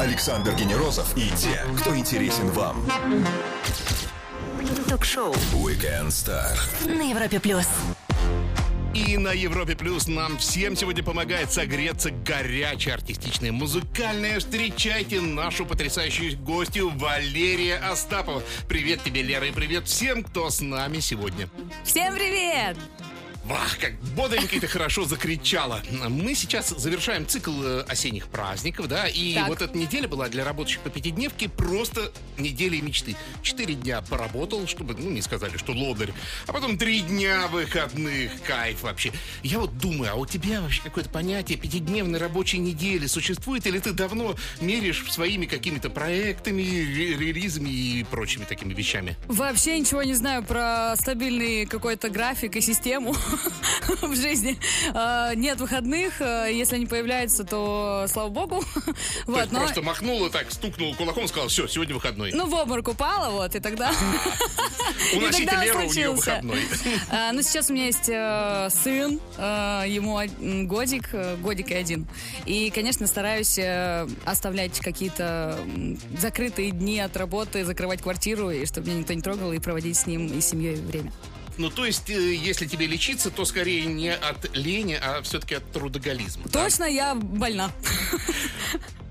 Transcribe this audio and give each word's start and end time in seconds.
Александр 0.00 0.54
Генерозов 0.54 1.16
и 1.16 1.28
те, 1.36 1.62
кто 1.78 1.96
интересен 1.96 2.50
вам. 2.50 2.86
Ток-шоу 4.88 5.32
Weekend 5.52 6.08
Star. 6.08 6.56
на 6.86 7.10
Европе 7.10 7.40
плюс. 7.40 7.66
И 8.94 9.18
на 9.18 9.32
Европе 9.32 9.76
Плюс 9.76 10.08
нам 10.08 10.38
всем 10.38 10.74
сегодня 10.74 11.02
помогает 11.02 11.52
согреться 11.52 12.10
горячая 12.10 12.94
артистичная 12.94 13.52
музыкальная. 13.52 14.38
Встречайте 14.38 15.20
нашу 15.20 15.66
потрясающую 15.66 16.38
гостью 16.38 16.88
Валерия 16.96 17.76
Остапова. 17.76 18.42
Привет 18.68 19.04
тебе, 19.04 19.20
Лера, 19.20 19.46
и 19.46 19.52
привет 19.52 19.86
всем, 19.86 20.24
кто 20.24 20.48
с 20.48 20.62
нами 20.62 21.00
сегодня. 21.00 21.50
Всем 21.84 22.14
привет! 22.14 22.78
Вах, 23.46 23.78
как 23.78 23.94
бодренько 24.16 24.58
ты 24.60 24.66
хорошо 24.66 25.04
закричала. 25.04 25.80
Мы 26.08 26.34
сейчас 26.34 26.70
завершаем 26.70 27.28
цикл 27.28 27.52
э, 27.62 27.82
осенних 27.82 28.26
праздников, 28.26 28.88
да, 28.88 29.06
и 29.06 29.34
Так. 29.34 29.46
вот 29.48 29.62
эта 29.62 29.76
неделя 29.78 30.08
была 30.08 30.28
для 30.28 30.44
рабочих 30.44 30.80
по 30.80 30.90
пятидневке 30.90 31.48
просто 31.48 32.10
неделя 32.38 32.80
мечты. 32.82 33.14
Четыре 33.42 33.74
дня 33.74 34.02
поработал, 34.02 34.66
чтобы, 34.66 34.94
ну, 34.98 35.10
не 35.10 35.22
сказали, 35.22 35.56
что 35.58 35.72
лодырь, 35.72 36.12
а 36.48 36.52
потом 36.52 36.76
три 36.76 37.02
дня 37.02 37.46
выходных, 37.46 38.32
кайф 38.42 38.82
вообще. 38.82 39.12
Я 39.44 39.60
вот 39.60 39.78
думаю, 39.78 40.10
а 40.12 40.14
у 40.16 40.26
тебя 40.26 40.60
вообще 40.60 40.82
какое-то 40.82 41.10
понятие 41.10 41.56
пятидневной 41.56 42.18
рабочей 42.18 42.58
недели 42.58 43.06
существует, 43.06 43.64
или 43.66 43.78
ты 43.78 43.92
давно 43.92 44.34
меришь 44.60 45.04
своими 45.12 45.46
какими-то 45.46 45.88
проектами, 45.88 46.62
ре- 46.62 47.16
релизами 47.16 47.68
и 47.70 48.02
прочими 48.02 48.44
такими 48.44 48.74
вещами? 48.74 49.16
Вообще 49.28 49.78
ничего 49.78 50.02
не 50.02 50.14
знаю 50.14 50.42
про 50.42 50.94
стабильный 50.96 51.64
какой-то 51.66 52.08
график 52.10 52.56
и 52.56 52.60
систему 52.60 53.14
в 54.02 54.14
жизни. 54.16 54.58
А, 54.94 55.34
Нет 55.34 55.60
выходных, 55.60 56.20
а, 56.20 56.46
если 56.46 56.76
они 56.76 56.86
появляются, 56.86 57.44
то 57.44 58.06
слава 58.08 58.28
богу. 58.28 58.64
Вот, 59.26 59.40
есть 59.40 59.52
но 59.52 59.60
просто 59.60 59.82
махнула 59.82 60.30
так, 60.30 60.50
стукнула 60.50 60.94
кулаком, 60.94 61.26
сказала, 61.28 61.48
все, 61.48 61.66
сегодня 61.66 61.94
выходной. 61.94 62.32
ну 62.32 62.46
в 62.46 62.54
обморок 62.54 62.88
упала, 62.88 63.30
вот, 63.30 63.54
и 63.54 63.60
тогда... 63.60 63.92
У 65.14 65.16
и 65.16 65.20
носителя 65.20 65.46
тогда 65.46 65.60
он 65.60 65.64
Леры 65.64 65.88
у 65.88 65.92
нее 65.92 66.10
выходной. 66.10 66.60
А, 67.10 67.32
Ну, 67.32 67.42
сейчас 67.42 67.70
у 67.70 67.72
меня 67.72 67.86
есть 67.86 68.08
э, 68.08 68.68
сын, 68.70 69.20
э, 69.36 69.84
ему 69.88 70.18
годик, 70.66 71.10
э, 71.12 71.36
годик 71.36 71.70
и 71.70 71.74
один. 71.74 72.06
И, 72.44 72.70
конечно, 72.70 73.06
стараюсь 73.06 73.58
э, 73.58 74.06
оставлять 74.24 74.80
какие-то 74.80 75.58
закрытые 76.18 76.70
дни 76.70 76.98
от 77.00 77.16
работы, 77.16 77.64
закрывать 77.64 78.02
квартиру, 78.02 78.50
и 78.50 78.66
чтобы 78.66 78.88
меня 78.88 79.00
никто 79.00 79.12
не 79.12 79.22
трогал, 79.22 79.52
и 79.52 79.58
проводить 79.58 79.96
с 79.96 80.06
ним 80.06 80.26
и 80.26 80.40
семьей 80.40 80.76
время. 80.76 81.12
Ну, 81.58 81.70
то 81.70 81.86
есть, 81.86 82.10
э, 82.10 82.34
если 82.34 82.66
тебе 82.66 82.86
лечиться, 82.86 83.30
то 83.30 83.44
скорее 83.44 83.86
не 83.86 84.12
от 84.14 84.54
лени, 84.56 84.98
а 85.00 85.22
все-таки 85.22 85.54
от 85.54 85.72
трудоголизма. 85.72 86.44
да? 86.46 86.64
Точно 86.64 86.84
я 86.84 87.14
больна. 87.14 87.70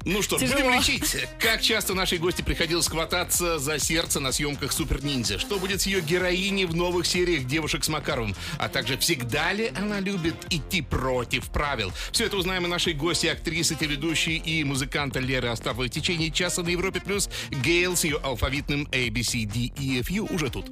Ну 0.08 0.22
что, 0.22 0.38
Тяжело. 0.38 0.62
будем 0.62 0.78
лечить. 0.80 1.26
Как 1.40 1.64
часто 1.64 1.96
нашей 1.96 2.20
гости 2.20 2.44
приходилось 2.44 2.88
хвататься 2.88 3.58
за 3.58 3.80
сердце 3.80 4.20
на 4.20 4.32
съемках 4.32 4.72
Супер 4.72 5.04
Ниндзя? 5.04 5.40
Что 5.40 5.58
будет 5.58 5.82
с 5.82 5.88
ее 5.88 6.00
героиней 6.00 6.66
в 6.66 6.76
новых 6.76 7.08
сериях 7.08 7.46
«Девушек 7.48 7.84
с 7.84 7.90
Макаровым»? 7.90 8.36
А 8.60 8.70
также, 8.70 9.00
всегда 9.00 9.52
ли 9.52 9.72
она 9.76 10.00
любит 10.00 10.36
идти 10.52 10.84
против 10.84 11.50
правил? 11.50 11.92
Все 12.12 12.26
это 12.28 12.38
узнаем 12.38 12.66
у 12.66 12.68
нашей 12.68 12.94
гости, 12.94 13.26
актрисы, 13.26 13.74
телеведущей 13.74 14.38
и 14.38 14.64
музыканта 14.64 15.18
Леры 15.20 15.48
Остаповой. 15.48 15.88
В 15.88 15.92
течение 15.92 16.30
часа 16.30 16.62
на 16.62 16.70
Европе+. 16.70 17.02
плюс 17.02 17.28
Гейл 17.50 17.98
с 17.98 18.04
ее 18.04 18.18
алфавитным 18.18 18.88
A, 18.92 19.10
B, 19.10 19.24
C, 19.24 19.46
D, 19.46 19.72
E, 19.76 20.02
F, 20.02 20.12
U 20.12 20.28
уже 20.28 20.52
тут. 20.52 20.68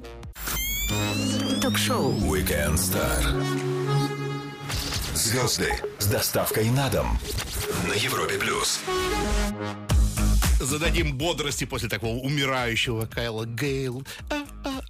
Ток-шоу 1.60 2.12
Weekend 2.12 2.74
Star. 2.74 3.22
Звезды 5.14 5.72
с 5.98 6.06
доставкой 6.06 6.70
на 6.70 6.88
дом. 6.90 7.18
На 7.88 7.94
Европе 7.94 8.38
Плюс. 8.38 8.80
зададим 10.60 11.16
бодрости 11.16 11.64
после 11.64 11.88
такого 11.88 12.16
умирающего 12.16 13.06
Кайла 13.06 13.46
Гейл. 13.46 14.04
А. 14.30 14.43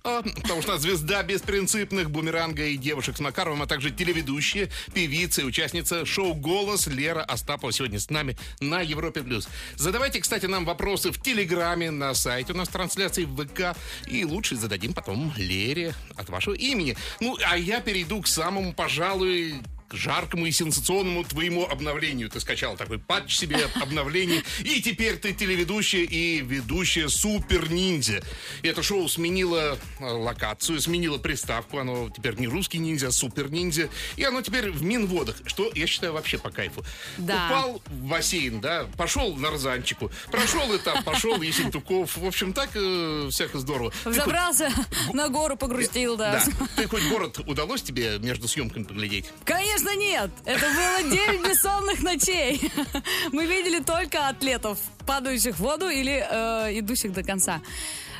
Потому 0.05 0.61
что 0.61 0.73
она 0.73 0.81
звезда 0.81 1.23
беспринципных 1.23 2.11
бумеранга 2.11 2.67
и 2.67 2.77
девушек 2.77 3.17
с 3.17 3.21
Макаровым, 3.21 3.63
а 3.63 3.67
также 3.67 3.91
телеведущая, 3.91 4.69
певица 4.93 5.41
и 5.41 5.45
участница 5.45 6.05
шоу 6.05 6.35
«Голос» 6.35 6.87
Лера 6.89 7.23
Остапова 7.23 7.73
сегодня 7.73 7.99
с 7.99 8.11
нами 8.11 8.37
на 8.61 8.83
Европе+. 8.83 9.23
плюс. 9.23 9.49
Задавайте, 9.77 10.21
кстати, 10.21 10.45
нам 10.45 10.67
вопросы 10.67 11.11
в 11.11 11.19
Телеграме, 11.23 11.91
на 11.91 12.13
сайте 12.13 12.53
у 12.53 12.57
нас 12.57 12.69
трансляции 12.69 13.25
в 13.25 13.35
ВК. 13.35 13.79
И 14.07 14.27
лучше 14.27 14.57
зададим 14.57 14.93
потом 14.93 15.33
Лере 15.39 15.95
от 16.17 16.29
вашего 16.29 16.53
имени. 16.53 16.99
Ну, 17.21 17.39
а 17.43 17.57
я 17.57 17.81
перейду 17.81 18.21
к 18.21 18.27
самому, 18.27 18.75
пожалуй, 18.75 19.55
к 19.95 19.97
жаркому 19.97 20.47
и 20.47 20.51
сенсационному 20.51 21.25
твоему 21.25 21.65
обновлению. 21.67 22.29
Ты 22.29 22.41
скачал 22.41 22.77
такой 22.77 22.99
патч 22.99 23.37
себе 23.37 23.59
обновлений. 23.81 24.43
И 24.61 24.83
теперь 24.83 25.17
ты 25.17 25.33
телеведущая 25.33 26.03
и 26.03 26.41
ведущая 26.41 27.09
Супер 27.09 27.71
Ниндзя. 27.71 28.23
И 28.63 28.69
это 28.69 28.83
шоу 28.83 29.09
сменило 29.09 29.79
э, 30.01 30.05
локацию, 30.05 30.81
сменило 30.81 31.19
приставку. 31.19 31.79
Оно 31.79 32.11
теперь 32.11 32.35
не 32.39 32.49
русский 32.49 32.79
ниндзя, 32.79 33.09
а 33.09 33.13
Супер 33.13 33.51
Ниндзя. 33.51 33.89
И 34.17 34.25
оно 34.25 34.43
теперь 34.43 34.71
в 34.71 34.83
Минводах, 34.83 35.37
что 35.47 35.71
я 35.75 35.87
считаю 35.87 36.13
вообще 36.13 36.39
по 36.39 36.51
кайфу. 36.51 36.85
Да. 37.19 37.47
Упал 37.47 37.83
в 37.87 38.03
бассейн, 38.09 38.61
да, 38.61 38.87
пошел 38.97 39.35
на 39.37 39.51
Рзанчику, 39.51 40.11
прошел 40.31 40.75
этап, 40.77 41.05
пошел 41.05 41.41
Есентуков. 41.41 42.17
В 42.17 42.27
общем, 42.27 42.53
так 42.53 42.71
э, 42.75 43.29
всяко 43.31 43.59
здорово. 43.59 43.91
Ты 44.03 44.11
хоть- 44.11 44.15
Забрался 44.17 44.73
на 45.13 45.29
гору, 45.29 45.57
погрустил, 45.57 46.17
да. 46.17 46.45
Да. 46.45 46.67
Ты 46.77 46.89
хоть 46.89 47.05
город 47.09 47.39
удалось 47.47 47.83
тебе 47.83 48.19
между 48.19 48.49
съемками 48.49 48.83
поглядеть? 48.85 49.27
Конечно, 49.45 49.84
нет. 49.93 50.31
Это 50.45 50.67
было 50.67 51.11
9 51.11 51.49
бессонных 51.49 52.03
ночей. 52.03 52.71
Мы 53.33 53.47
видели 53.47 53.83
только 53.83 54.29
атлетов, 54.29 54.79
падающих 55.07 55.57
в 55.57 55.61
воду 55.61 55.89
или 55.89 56.25
э, 56.29 56.79
идущих 56.79 57.13
до 57.13 57.23
конца. 57.23 57.61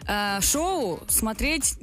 Э, 0.07 0.41
шоу 0.43 1.01
смотреть 1.09 1.77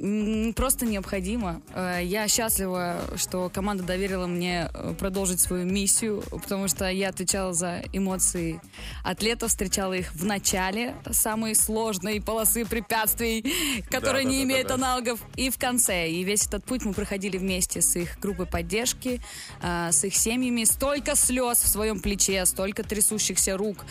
просто 0.54 0.86
необходимо. 0.86 1.60
Э, 1.74 2.00
я 2.02 2.28
счастлива, 2.28 3.00
что 3.16 3.50
команда 3.52 3.82
доверила 3.82 4.26
мне 4.26 4.70
э, 4.72 4.94
продолжить 4.98 5.40
свою 5.40 5.64
миссию, 5.64 6.22
потому 6.30 6.68
что 6.68 6.88
я 6.88 7.08
отвечала 7.08 7.52
за 7.52 7.82
эмоции 7.92 8.60
атлетов, 9.02 9.50
встречала 9.50 9.94
их 9.94 10.12
в 10.14 10.24
начале 10.24 10.94
самой 11.10 11.54
сложной 11.54 12.20
полосы 12.20 12.64
препятствий, 12.64 13.44
которая 13.90 14.24
не 14.24 14.42
имеет 14.44 14.70
аналогов, 14.70 15.20
и 15.36 15.50
в 15.50 15.58
конце. 15.58 16.08
И 16.08 16.22
весь 16.22 16.46
этот 16.46 16.64
путь 16.64 16.84
мы 16.84 16.92
проходили 16.92 17.38
вместе 17.38 17.82
с 17.82 17.96
их 17.96 18.18
группой 18.20 18.46
поддержки, 18.46 19.20
с 19.62 20.04
их 20.04 20.14
семьями. 20.14 20.64
Столько 20.64 21.16
слез 21.16 21.58
в 21.58 21.68
своем 21.68 22.00
плече, 22.00 22.44
столько 22.46 22.82
трясущихся 22.82 23.56
рук, 23.56 23.84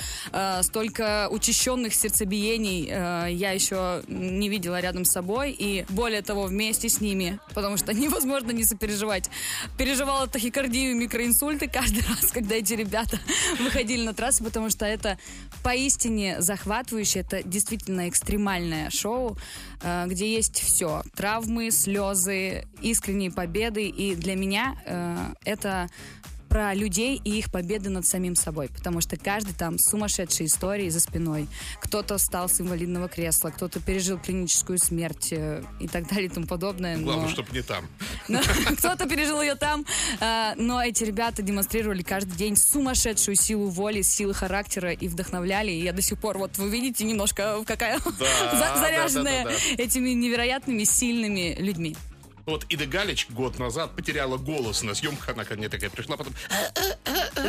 столько 0.62 1.28
учащенных 1.30 1.94
сердцебиений 1.94 2.86
я 2.86 3.52
еще 3.52 4.04
не 4.22 4.50
видела 4.50 4.80
рядом 4.80 5.06
с 5.06 5.12
собой. 5.12 5.52
И 5.52 5.86
более 5.90 6.22
того, 6.22 6.44
вместе 6.44 6.90
с 6.90 7.02
ними, 7.02 7.40
потому 7.54 7.78
что 7.78 7.94
невозможно 8.02 8.52
не 8.52 8.64
сопереживать. 8.64 9.30
Переживала 9.78 10.28
тахикардию 10.28 10.96
микроинсульты 10.96 11.68
каждый 11.68 12.04
раз, 12.08 12.32
когда 12.32 12.56
эти 12.56 12.74
ребята 12.74 13.20
выходили 13.60 14.04
на 14.04 14.14
трассу, 14.14 14.44
потому 14.44 14.70
что 14.70 14.86
это 14.86 15.18
поистине 15.64 16.42
захватывающее, 16.42 17.24
это 17.24 17.44
действительно 17.44 18.10
экстремальное 18.10 18.90
шоу, 18.90 19.38
э, 19.82 20.06
где 20.08 20.34
есть 20.34 20.60
все. 20.60 21.04
Травмы, 21.16 21.72
слезы, 21.72 22.68
искренние 22.82 23.32
победы. 23.32 23.88
И 23.88 24.16
для 24.16 24.36
меня 24.36 24.76
э, 24.86 25.34
это 25.46 25.90
про 26.52 26.74
людей 26.74 27.22
и 27.24 27.38
их 27.40 27.50
победы 27.50 27.90
над 27.90 28.06
самим 28.06 28.36
собой, 28.36 28.68
потому 28.68 29.00
что 29.00 29.16
каждый 29.16 29.54
там 29.54 29.80
сумасшедшие 29.80 30.48
истории 30.48 30.90
за 30.90 31.00
спиной. 31.00 31.48
Кто-то 31.80 32.18
встал 32.18 32.50
с 32.50 32.60
инвалидного 32.60 33.08
кресла, 33.08 33.52
кто-то 33.52 33.80
пережил 33.80 34.20
клиническую 34.20 34.78
смерть 34.78 35.30
э, 35.32 35.64
и 35.80 35.88
так 35.88 36.10
далее 36.10 36.26
и 36.26 36.30
тому 36.30 36.48
подобное. 36.48 36.98
но- 36.98 37.06
Главное, 37.06 37.30
чтобы 37.30 37.52
не 37.54 37.62
там. 37.62 37.86
Кто-то 38.78 39.08
пережил 39.08 39.42
ее 39.42 39.56
там, 39.56 39.86
а, 40.20 40.54
но 40.58 40.84
эти 40.84 41.06
ребята 41.06 41.42
демонстрировали 41.42 42.02
каждый 42.04 42.36
день 42.36 42.58
сумасшедшую 42.58 43.36
силу 43.38 43.70
воли, 43.70 44.02
силы 44.02 44.34
характера 44.34 44.92
и 44.92 45.08
вдохновляли. 45.08 45.72
И 45.72 45.82
я 45.82 45.94
до 45.94 46.02
сих 46.02 46.20
пор, 46.20 46.38
вот 46.38 46.58
вы 46.58 46.70
видите 46.70 47.06
немножко, 47.06 47.64
какая 47.66 47.98
за- 48.04 48.12
да, 48.20 48.76
заряженная 48.78 49.48
этими 49.78 50.10
невероятными 50.10 50.84
сильными 50.84 51.56
людьми. 51.58 51.96
Вот 52.52 52.66
Ида 52.68 52.86
Галич 52.86 53.28
год 53.30 53.60
назад 53.60 53.96
потеряла 53.96 54.36
голос 54.36 54.84
на 54.84 54.94
съемках. 54.94 55.30
Она 55.30 55.46
ко 55.46 55.56
мне 55.56 55.70
такая 55.70 55.90
пришла, 55.90 56.18
потом 56.18 56.34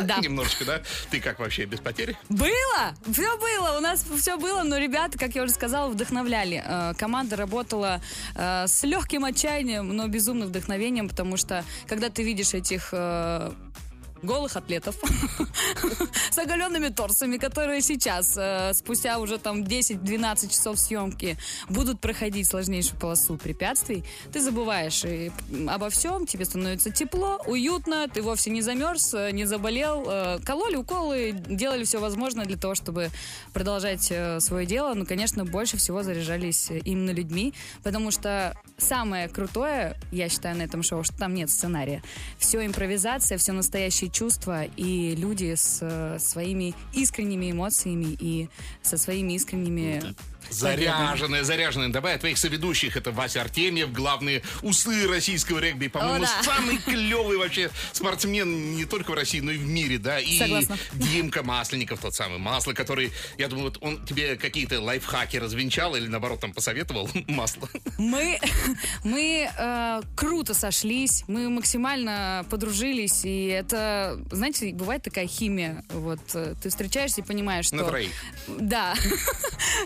Да. 0.03 0.19
немножечко, 0.19 0.63
да? 0.63 0.81
Ты 1.11 1.19
как 1.19 1.39
вообще, 1.39 1.65
без 1.65 1.81
потери? 1.81 2.17
Было! 2.29 2.95
Все 3.11 3.37
было! 3.37 3.77
У 3.77 3.81
нас 3.81 4.05
все 4.17 4.37
было, 4.37 4.63
но 4.63 4.77
ребята, 4.77 5.19
как 5.19 5.35
я 5.35 5.43
уже 5.43 5.51
сказала, 5.51 5.89
вдохновляли. 5.89 6.63
Э, 6.65 6.93
Команда 6.97 7.35
работала 7.35 7.99
э, 8.35 8.65
с 8.65 8.83
легким 8.83 9.25
отчаянием, 9.25 9.89
но 9.89 10.07
безумным 10.07 10.47
вдохновением, 10.47 11.09
потому 11.09 11.35
что 11.35 11.65
когда 11.85 12.09
ты 12.09 12.23
видишь 12.23 12.53
этих 12.53 12.89
э, 12.93 13.51
голых 14.23 14.55
атлетов 14.55 14.95
с 16.31 16.37
оголенными 16.37 16.89
торсами, 16.89 17.37
которые 17.37 17.81
сейчас, 17.81 18.35
э, 18.37 18.73
спустя 18.73 19.19
уже 19.19 19.37
там 19.37 19.63
10-12 19.63 20.49
часов 20.49 20.79
съемки, 20.79 21.37
будут 21.69 21.99
проходить 21.99 22.47
сложнейшую 22.47 22.99
полосу 22.99 23.37
препятствий, 23.37 24.03
ты 24.31 24.41
забываешь 24.41 25.03
и 25.05 25.31
обо 25.67 25.89
всем, 25.89 26.25
тебе 26.25 26.45
становится 26.45 26.89
тепло, 26.89 27.41
уютно, 27.45 28.07
ты 28.07 28.21
вовсе 28.21 28.49
не 28.49 28.61
замерз, 28.61 29.13
э, 29.13 29.31
не 29.31 29.45
заболел. 29.45 30.05
Э, 30.07 30.39
Кололи 30.43 30.75
уколы, 30.75 31.31
делали 31.33 31.83
все 31.83 31.99
возможное 31.99 32.45
для 32.45 32.57
того, 32.57 32.75
чтобы 32.75 33.09
продолжать 33.53 34.11
свое 34.39 34.65
дело. 34.65 34.93
Но, 34.93 35.05
конечно, 35.05 35.45
больше 35.45 35.77
всего 35.77 36.03
заряжались 36.03 36.69
именно 36.69 37.11
людьми, 37.11 37.53
потому 37.83 38.11
что 38.11 38.55
самое 38.77 39.27
крутое, 39.29 39.95
я 40.11 40.29
считаю, 40.29 40.57
на 40.57 40.63
этом 40.63 40.83
шоу, 40.83 41.03
что 41.03 41.17
там 41.17 41.33
нет 41.33 41.49
сценария. 41.49 42.01
Все 42.37 42.65
импровизация, 42.65 43.37
все 43.37 43.51
настоящие 43.51 44.09
чувства 44.13 44.63
и 44.63 45.15
люди 45.15 45.55
с 45.55 45.79
э, 45.81 46.19
своими 46.19 46.73
искренними 46.93 47.51
эмоциями 47.51 48.15
и 48.17 48.47
со 48.81 48.97
своими 48.97 49.33
искренними 49.33 50.01
Заряженная, 50.49 51.43
заряженная. 51.43 51.89
Давай 51.89 52.15
от 52.15 52.21
твоих 52.21 52.37
соведущих. 52.37 52.97
Это 52.97 53.11
Вася 53.11 53.41
Артемьев, 53.41 53.91
главные 53.91 54.43
усы 54.61 55.07
российского 55.07 55.59
регби. 55.59 55.87
По-моему, 55.87 56.25
О, 56.25 56.27
да. 56.27 56.43
самый 56.43 56.77
клевый 56.85 57.37
вообще 57.37 57.69
спортсмен 57.91 58.75
не 58.75 58.85
только 58.85 59.11
в 59.11 59.13
России, 59.13 59.39
но 59.39 59.51
и 59.51 59.57
в 59.57 59.65
мире, 59.65 59.97
да. 59.97 60.19
И 60.19 60.37
Согласна. 60.37 60.77
Димка 60.93 61.43
Масленников, 61.43 61.99
тот 62.01 62.13
самый 62.13 62.39
Масло, 62.39 62.73
который, 62.73 63.11
я 63.37 63.47
думаю, 63.47 63.65
вот 63.65 63.77
он 63.81 64.05
тебе 64.05 64.35
какие-то 64.35 64.81
лайфхаки 64.81 65.37
развенчал 65.37 65.95
или, 65.95 66.07
наоборот, 66.07 66.39
там 66.39 66.53
посоветовал 66.53 67.09
масло. 67.27 67.69
Мы, 67.97 68.39
мы 69.03 69.49
э, 69.57 70.01
круто 70.15 70.53
сошлись, 70.53 71.23
мы 71.27 71.49
максимально 71.49 72.45
подружились, 72.49 73.25
и 73.25 73.47
это, 73.47 74.19
знаете, 74.31 74.73
бывает 74.73 75.03
такая 75.03 75.27
химия. 75.27 75.83
Вот 75.89 76.19
э, 76.33 76.55
ты 76.61 76.69
встречаешься 76.69 77.21
и 77.21 77.23
понимаешь, 77.23 77.67
что... 77.67 77.77
На 77.77 77.83
троих. 77.85 78.11
Да. 78.47 78.93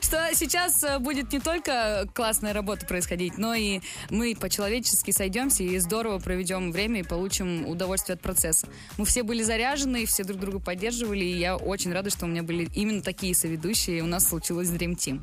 Что 0.02 0.28
сейчас 0.34 0.47
э, 0.84 1.00
будет 1.00 1.32
не 1.32 1.40
только 1.40 2.08
классная 2.14 2.54
работа 2.54 2.86
происходить, 2.86 3.38
но 3.38 3.54
и 3.54 3.82
мы 4.10 4.36
по-человечески 4.36 5.12
сойдемся 5.12 5.64
и 5.64 5.78
здорово 5.80 6.20
проведем 6.20 6.72
время 6.72 7.02
и 7.02 7.04
получим 7.04 7.68
удовольствие 7.68 8.16
от 8.16 8.22
процесса. 8.22 8.68
Мы 8.98 9.06
все 9.06 9.24
были 9.24 9.44
заряжены, 9.44 10.06
все 10.06 10.24
друг 10.24 10.40
друга 10.40 10.60
поддерживали, 10.60 11.26
и 11.26 11.38
я 11.38 11.56
очень 11.56 11.92
рада, 11.92 12.10
что 12.10 12.26
у 12.26 12.28
меня 12.30 12.44
были 12.44 12.70
именно 12.76 13.02
такие 13.02 13.34
соведущие, 13.36 14.00
и 14.00 14.02
у 14.02 14.08
нас 14.08 14.28
случилось 14.28 14.70
Dream 14.70 14.96
Team. 14.96 15.22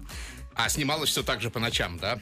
А 0.54 0.68
снималось 0.68 1.10
все 1.10 1.22
так 1.22 1.40
же 1.40 1.50
по 1.50 1.58
ночам, 1.58 1.98
да? 1.98 2.20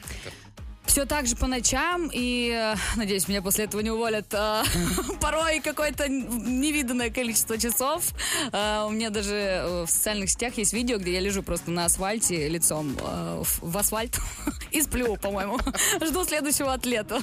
Все 0.85 1.05
так 1.05 1.25
же 1.27 1.35
по 1.35 1.47
ночам, 1.47 2.09
и 2.13 2.51
э, 2.53 2.75
надеюсь, 2.97 3.27
меня 3.27 3.41
после 3.41 3.65
этого 3.65 3.81
не 3.81 3.89
уволят. 3.89 4.27
э, 4.31 4.63
порой 5.21 5.59
какое-то 5.59 6.07
невиданное 6.07 7.09
количество 7.09 7.57
часов. 7.57 8.13
Э, 8.51 8.83
у 8.85 8.91
меня 8.91 9.09
даже 9.09 9.83
в 9.85 9.89
социальных 9.89 10.29
сетях 10.29 10.57
есть 10.57 10.73
видео, 10.73 10.97
где 10.97 11.13
я 11.13 11.19
лежу 11.19 11.41
просто 11.41 11.71
на 11.71 11.85
асфальте 11.85 12.47
лицом 12.47 12.95
в 12.97 13.77
асфальт 13.77 14.19
и 14.71 14.81
сплю, 14.81 15.15
по-моему. 15.15 15.57
Жду 16.05 16.25
следующего 16.25 16.73
атлета. 16.73 17.21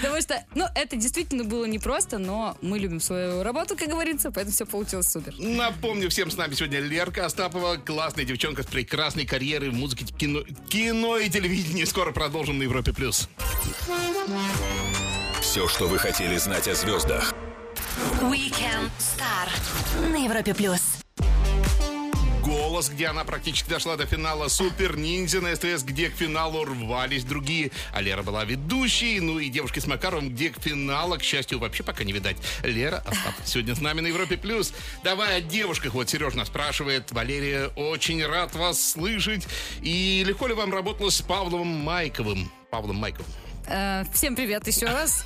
Потому 0.00 0.20
что, 0.20 0.44
ну, 0.54 0.66
это 0.74 0.96
действительно 0.96 1.44
было 1.44 1.64
непросто, 1.64 2.18
но 2.18 2.56
мы 2.60 2.78
любим 2.78 3.00
свою 3.00 3.42
работу, 3.42 3.76
как 3.76 3.88
говорится, 3.88 4.30
поэтому 4.30 4.52
все 4.54 4.66
получилось 4.66 5.10
супер. 5.10 5.34
Напомню 5.38 6.08
всем, 6.10 6.30
с 6.30 6.36
нами 6.36 6.54
сегодня 6.54 6.78
Лерка 6.80 7.24
Остапова, 7.24 7.76
классная 7.76 8.24
девчонка 8.24 8.62
с 8.62 8.66
прекрасной 8.66 9.26
карьерой 9.26 9.70
в 9.70 9.74
музыке, 9.74 10.04
кино, 10.04 10.42
кино 10.68 11.16
и 11.18 11.28
телевидении. 11.28 11.84
Скоро 11.84 12.12
продолжим 12.12 12.57
на 12.58 12.64
Европе+. 12.64 12.92
плюс. 12.92 13.28
Все, 15.40 15.66
что 15.68 15.86
вы 15.86 15.98
хотели 15.98 16.36
знать 16.36 16.68
о 16.68 16.74
звездах. 16.74 17.34
Weekend 18.20 18.90
Star 18.98 20.10
на 20.10 20.24
Европе 20.24 20.54
плюс. 20.54 20.97
«Голос», 22.48 22.88
где 22.88 23.08
она 23.08 23.24
практически 23.24 23.68
дошла 23.68 23.96
до 23.96 24.06
финала, 24.06 24.48
«Супер 24.48 24.96
Ниндзя» 24.96 25.42
на 25.42 25.54
СТС, 25.54 25.82
где 25.82 26.08
к 26.08 26.14
финалу 26.14 26.64
рвались 26.64 27.24
другие, 27.24 27.70
а 27.92 28.00
Лера 28.00 28.22
была 28.22 28.44
ведущей, 28.46 29.20
ну 29.20 29.38
и 29.38 29.50
«Девушки 29.50 29.80
с 29.80 29.86
Макаровым», 29.86 30.30
где 30.30 30.48
к 30.48 30.58
финалу, 30.58 31.18
к 31.18 31.22
счастью, 31.22 31.58
вообще 31.58 31.82
пока 31.82 32.04
не 32.04 32.12
видать. 32.14 32.38
Лера 32.62 33.04
Остап 33.06 33.34
сегодня 33.44 33.74
с 33.74 33.82
нами 33.82 34.00
на 34.00 34.06
Европе+. 34.06 34.38
плюс. 34.38 34.72
Давай 35.04 35.36
о 35.36 35.40
девушках. 35.42 35.92
Вот 35.92 36.08
Сереж 36.08 36.32
нас 36.32 36.48
спрашивает. 36.48 37.12
Валерия, 37.12 37.66
очень 37.76 38.24
рад 38.24 38.54
вас 38.54 38.92
слышать. 38.92 39.46
И 39.82 40.24
легко 40.26 40.46
ли 40.46 40.54
вам 40.54 40.72
работало 40.72 41.10
с 41.10 41.20
Павлом 41.20 41.66
Майковым? 41.66 42.50
Павлом 42.70 42.96
Майковым. 42.96 43.30
Э, 43.68 44.04
Всем 44.12 44.34
привет 44.34 44.66
еще 44.66 44.86
раз. 44.86 45.24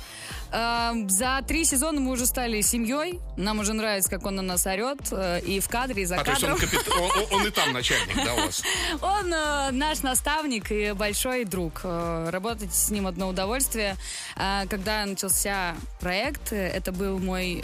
Э, 0.51 0.91
За 1.07 1.41
три 1.47 1.65
сезона 1.65 1.99
мы 1.99 2.11
уже 2.11 2.25
стали 2.25 2.61
семьей. 2.61 3.19
Нам 3.37 3.59
уже 3.59 3.73
нравится, 3.73 4.09
как 4.09 4.25
он 4.25 4.35
на 4.35 4.41
нас 4.41 4.65
орет. 4.67 4.99
э, 5.11 5.39
И 5.45 5.59
в 5.59 5.69
кадре, 5.69 6.03
и 6.03 6.05
за 6.05 6.17
А, 6.17 6.23
то 6.23 6.31
есть 6.31 6.43
он, 6.43 6.51
кадром. 6.57 6.69
капит- 6.69 6.89
он- 6.91 7.39
он- 7.41 7.47
и 7.47 7.49
там 7.51 7.73
начальник, 7.73 8.15
да, 8.23 8.33
у 8.33 8.37
вас? 8.37 8.61
Он 9.01 9.29
наш 9.77 10.01
наставник 10.03 10.71
и 10.71 10.91
большой 10.91 11.45
друг. 11.45 11.81
Работать 11.83 12.73
с 12.73 12.89
ним 12.89 13.07
одно 13.07 13.29
удовольствие. 13.29 13.95
Когда 14.35 15.05
начался 15.05 15.75
проект, 15.99 16.51
это 16.53 16.91
был 16.91 17.19
мой 17.19 17.63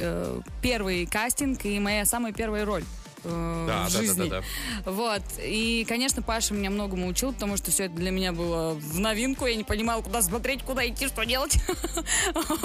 первый 0.61 1.05
кастинг 1.05 1.65
и 1.65 1.79
моя 1.79 2.05
самая 2.05 2.33
первая 2.33 2.65
роль. 2.65 2.83
Э, 3.23 3.65
Да, 3.67 3.83
в 3.87 3.91
да, 3.93 3.99
да, 3.99 4.05
жизни. 4.05 4.29
да, 4.29 4.43
Вот. 4.85 5.21
И, 5.39 5.85
конечно, 5.87 6.21
Паша 6.21 6.53
меня 6.53 6.69
многому 6.69 7.07
учил, 7.07 7.33
потому 7.33 7.57
что 7.57 7.71
все 7.71 7.85
это 7.85 7.95
для 7.95 8.11
меня 8.11 8.31
было 8.33 8.73
в 8.73 8.99
новинку. 8.99 9.45
Я 9.45 9.55
не 9.55 9.63
понимала, 9.63 10.01
куда 10.01 10.21
смотреть, 10.21 10.63
куда 10.63 10.87
идти, 10.87 11.07
что 11.07 11.23
делать. 11.25 11.57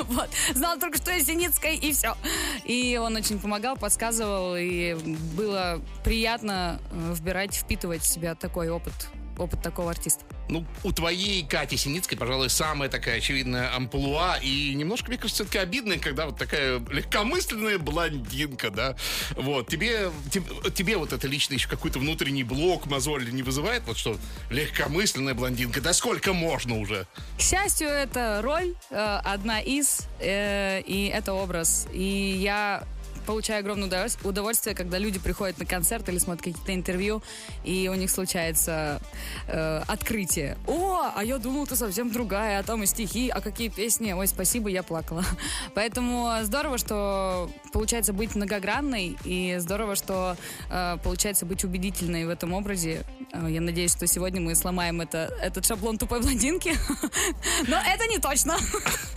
Вот. 0.09 0.29
Знала 0.55 0.79
только, 0.79 0.99
что 0.99 1.11
я 1.11 1.21
Синицкая, 1.21 1.73
и 1.75 1.93
все. 1.93 2.17
И 2.65 2.99
он 3.03 3.17
очень 3.17 3.39
помогал, 3.39 3.77
подсказывал, 3.77 4.55
и 4.57 4.95
было 5.37 5.81
приятно 6.05 6.81
э, 6.91 7.15
вбирать, 7.15 7.55
впитывать 7.55 8.03
в 8.03 8.07
себя 8.07 8.35
такой 8.35 8.69
опыт, 8.69 8.93
опыт 9.39 9.63
такого 9.63 9.91
артиста. 9.91 10.25
Ну, 10.49 10.65
у 10.83 10.93
твоей 10.93 11.45
Кати 11.47 11.77
Синицкой, 11.77 12.19
пожалуй, 12.19 12.51
самая 12.51 12.89
такая 12.89 13.19
очевидная 13.19 13.75
амплуа. 13.75 14.37
И 14.43 14.75
немножко, 14.75 15.09
мне 15.09 15.17
кажется, 15.17 15.45
все-таки 15.45 15.59
обидно, 15.59 15.99
когда 15.99 16.27
вот 16.27 16.39
такая 16.39 16.79
легкомысленная 16.91 17.79
блондинка, 17.79 18.71
да. 18.71 18.97
Вот, 19.37 19.69
тебе, 19.69 20.11
тебе, 20.31 20.45
тебе 20.73 20.97
вот 20.97 21.13
это 21.13 21.27
лично 21.27 21.55
еще 21.55 21.69
какой-то 21.69 21.99
внутренний 21.99 22.45
блок, 22.45 22.87
мозоль 22.87 23.33
не 23.33 23.43
вызывает? 23.43 23.85
Вот 23.87 23.97
что, 23.97 24.19
легкомысленная 24.51 25.35
блондинка, 25.35 25.81
да 25.81 25.93
сколько 25.93 26.33
можно 26.33 26.79
уже? 26.79 27.07
К 27.39 27.41
счастью, 27.41 27.89
это 27.89 28.41
роль, 28.43 28.75
э, 28.91 29.21
одна 29.25 29.61
из, 29.61 30.07
э, 30.21 30.83
и 30.83 31.07
это 31.07 31.33
образ. 31.33 31.87
И 31.93 32.39
я 32.39 32.85
получаю 33.25 33.61
огромное 33.61 33.89
удовольс- 33.89 34.19
удовольствие, 34.25 34.75
когда 34.75 34.99
люди 34.99 35.19
приходят 35.19 35.59
на 35.59 35.67
концерт 35.67 36.09
или 36.09 36.19
смотрят 36.19 36.45
какие-то 36.45 36.75
интервью, 36.75 37.23
и 37.65 37.89
у 37.89 37.95
них 37.95 38.11
случается 38.11 39.01
э, 39.49 39.83
открытие. 39.87 40.57
О, 40.67 41.11
а 41.15 41.25
я 41.25 41.39
думал, 41.39 41.67
ты 41.67 41.77
совсем 41.77 42.11
другая, 42.11 42.61
а 42.61 42.63
там 42.63 42.83
и 42.83 42.87
стихи, 42.87 43.29
а 43.29 43.41
какие 43.41 43.69
песни. 43.69 44.13
Ой, 44.13 44.27
спасибо, 44.27 44.69
я 44.69 44.83
плакала. 44.83 45.25
Поэтому 45.75 46.31
здорово, 46.43 46.79
что 46.79 47.51
получается 47.73 48.13
быть 48.13 48.35
многогранной, 48.35 49.17
и 49.25 49.57
здорово, 49.59 49.97
что 49.97 50.37
э, 50.71 50.97
получается 51.03 51.47
быть 51.47 51.65
убедительной 51.65 52.27
в 52.27 52.31
этом 52.31 52.53
образе. 52.53 53.05
Э, 53.33 53.47
я 53.49 53.61
надеюсь, 53.61 53.93
что 53.93 54.07
сегодня 54.07 54.41
мы 54.41 54.55
сломаем 54.55 55.01
это, 55.01 55.35
этот 55.41 55.67
шаблон 55.67 55.99
тупой 55.99 56.21
блондинки. 56.21 56.75
Но 57.69 57.77
это 57.79 58.07
не 58.07 58.19
точно. 58.19 58.57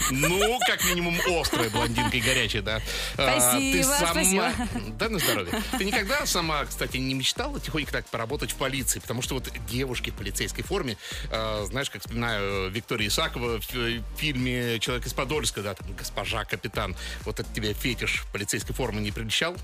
Ну, 0.10 0.58
как 0.65 0.86
минимум, 0.86 1.15
острая 1.41 1.70
блондинка 1.70 2.15
и 2.15 2.22
горячая, 2.22 2.62
да. 2.62 2.79
А, 3.17 3.39
Спасибо, 3.41 3.77
ты 3.77 3.84
сама... 3.98 4.12
спасибо. 4.12 4.54
Да, 4.98 5.10
на 5.10 5.20
здоровье. 5.20 5.63
Ты 5.77 5.86
никогда 5.86 6.25
сама, 6.25 6.66
кстати, 6.66 6.98
не 6.98 7.13
мечтала 7.13 7.60
тихонько 7.60 7.92
так 7.92 8.06
поработать 8.08 8.51
в 8.51 8.56
полиции? 8.56 9.00
Потому 9.00 9.22
что 9.22 9.36
вот 9.36 9.50
девушки 9.70 10.10
в 10.10 10.16
полицейской 10.16 10.63
форме, 10.63 10.98
э, 11.32 11.66
знаешь, 11.68 11.89
как 11.89 12.01
вспоминаю 12.01 12.70
Виктория 12.72 13.08
Исакова 13.08 13.60
в 13.60 13.75
э, 13.75 14.01
фильме 14.18 14.80
«Человек 14.80 15.06
из 15.06 15.13
Подольска», 15.13 15.62
да, 15.62 15.74
там, 15.74 15.94
госпожа 15.94 16.46
капитан. 16.46 16.96
Вот 17.25 17.39
от 17.39 17.54
тебя 17.54 17.74
фетиш 17.74 18.24
полицейской 18.32 18.75
формы 18.75 19.01
не 19.01 19.12
приличал? 19.12 19.56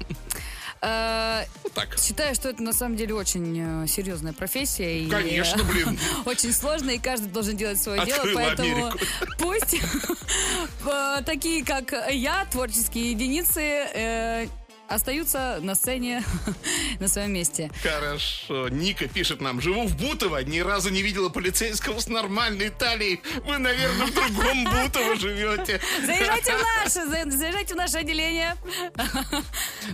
Э, 0.84 1.46
так. 1.74 1.98
Считаю, 1.98 2.36
что 2.36 2.50
это 2.50 2.62
на 2.62 2.74
самом 2.74 2.98
деле 2.98 3.16
очень 3.16 3.84
э, 3.84 3.88
серьезная 3.88 4.34
профессия. 4.34 5.00
и, 5.00 5.10
Конечно, 5.10 5.62
э, 5.62 5.64
блин. 5.64 6.00
Очень 6.26 6.54
сложно, 6.54 6.92
и 6.92 7.00
каждый 7.00 7.30
должен 7.30 7.56
делать 7.56 7.82
свое 7.82 8.06
дело, 8.06 8.18
Открыла 8.18 8.36
поэтому 8.36 8.88
Америку. 8.88 9.00
пусть 9.40 9.76
э, 10.86 11.22
такие, 11.26 11.64
как 11.64 11.94
я, 12.12 12.46
творческие 12.52 13.12
единицы, 13.12 14.50
остаются 14.88 15.60
на 15.62 15.76
сцене 15.76 16.24
на 17.00 17.08
своем 17.08 17.34
месте. 17.34 17.72
Хорошо. 17.82 18.70
Ника 18.70 19.08
пишет 19.08 19.42
нам. 19.42 19.62
Живу 19.62 19.88
в 19.88 19.96
Бутово, 19.98 20.44
ни 20.44 20.60
разу 20.60 20.90
не 20.90 21.02
видела 21.02 21.30
полицейского 21.30 22.00
с 22.00 22.08
нормальной 22.08 22.70
талией. 22.70 23.22
Вы, 23.46 23.58
наверное, 23.58 24.08
в 24.08 24.14
другом 24.14 24.64
Бутово 24.84 25.16
живете. 25.16 25.80
Заезжайте 26.06 26.54
в 26.56 26.62
наше, 26.84 27.06
за- 27.08 27.32
заезжайте 27.38 27.74
в 27.74 27.78
наше 27.78 27.98
отделение. 27.98 28.56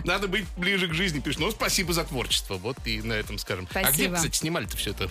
Надо 0.04 0.28
быть 0.28 0.44
ближе 0.56 0.88
к 0.88 0.94
жизни, 0.94 1.20
пишет. 1.20 1.40
Ну, 1.40 1.50
спасибо 1.50 1.92
за 1.92 2.04
творчество. 2.04 2.54
Вот 2.56 2.76
и 2.84 3.00
на 3.02 3.14
этом 3.14 3.38
скажем. 3.38 3.66
А 3.74 3.80
где, 3.82 3.88
Спасибо. 3.90 4.14
кстати, 4.16 4.36
снимали-то 4.36 4.76
все 4.76 4.90
это? 4.90 5.08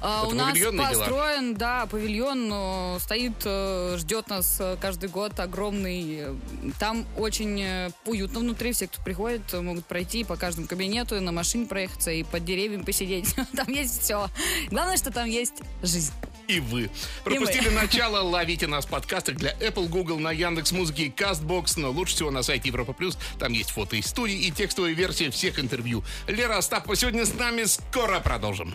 А, 0.00 0.24
Это 0.24 0.28
у 0.28 0.34
нас 0.34 0.50
павильонные 0.50 0.88
дела? 0.90 1.04
построен, 1.04 1.54
да, 1.54 1.86
павильон 1.86 2.98
стоит, 3.00 3.34
э, 3.44 3.96
ждет 3.98 4.28
нас 4.28 4.56
э, 4.60 4.76
каждый 4.80 5.08
год 5.08 5.38
огромный. 5.38 6.38
Там 6.78 7.04
очень 7.16 7.60
э, 7.60 7.90
уютно 8.06 8.40
внутри, 8.40 8.72
все, 8.72 8.86
кто 8.86 9.02
приходит, 9.02 9.52
могут 9.52 9.86
пройти 9.86 10.24
по 10.24 10.36
каждому 10.36 10.66
кабинету, 10.66 11.16
и 11.16 11.20
на 11.20 11.32
машине 11.32 11.66
проехаться 11.66 12.10
и 12.10 12.22
под 12.22 12.44
деревьями 12.44 12.82
посидеть. 12.82 13.34
Там 13.56 13.68
есть 13.68 14.02
все. 14.02 14.28
Главное, 14.70 14.96
что 14.96 15.10
там 15.10 15.26
есть 15.26 15.54
жизнь. 15.82 16.12
И 16.48 16.58
вы. 16.58 16.90
Пропустили 17.24 17.68
начало, 17.68 18.22
ловите 18.22 18.66
нас 18.66 18.84
в 18.84 18.88
подкастах 18.88 19.36
для 19.36 19.52
Apple, 19.58 19.88
Google, 19.88 20.18
на 20.18 20.32
Яндекс 20.32 20.72
Музыке 20.72 21.04
и 21.04 21.10
Castbox, 21.10 21.74
но 21.76 21.90
лучше 21.90 22.14
всего 22.14 22.30
на 22.30 22.42
сайте 22.42 22.68
Европа 22.68 22.92
Плюс. 22.92 23.16
Там 23.38 23.52
есть 23.52 23.70
фото 23.70 23.96
из 23.96 24.06
студии 24.06 24.46
и 24.46 24.50
текстовая 24.50 24.92
версия 24.92 25.30
всех 25.30 25.60
интервью. 25.60 26.02
Лера 26.26 26.58
Остапова 26.58 26.96
сегодня 26.96 27.24
с 27.24 27.34
нами. 27.34 27.64
Скоро 27.64 28.18
продолжим. 28.18 28.74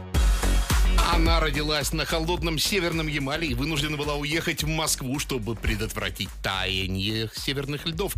Она 1.13 1.41
родилась 1.41 1.91
на 1.91 2.05
холодном 2.05 2.57
северном 2.57 3.07
Ямале 3.07 3.49
и 3.49 3.53
вынуждена 3.53 3.97
была 3.97 4.15
уехать 4.15 4.63
в 4.63 4.67
Москву, 4.67 5.19
чтобы 5.19 5.55
предотвратить 5.55 6.29
таяние 6.41 7.29
северных 7.35 7.85
льдов. 7.85 8.13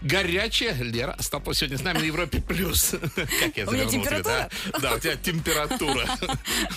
Горячая 0.00 0.80
Лера 0.80 1.12
Остапова 1.14 1.54
сегодня 1.56 1.76
с 1.76 1.82
нами 1.82 1.98
на 1.98 2.04
Европе 2.04 2.40
плюс. 2.40 2.94
Как 3.16 3.56
я 3.56 3.66
завернул 3.66 4.04
тебя, 4.04 4.22
да? 4.22 4.48
Да, 4.80 4.94
у 4.94 5.00
тебя 5.00 5.16
температура. 5.16 6.06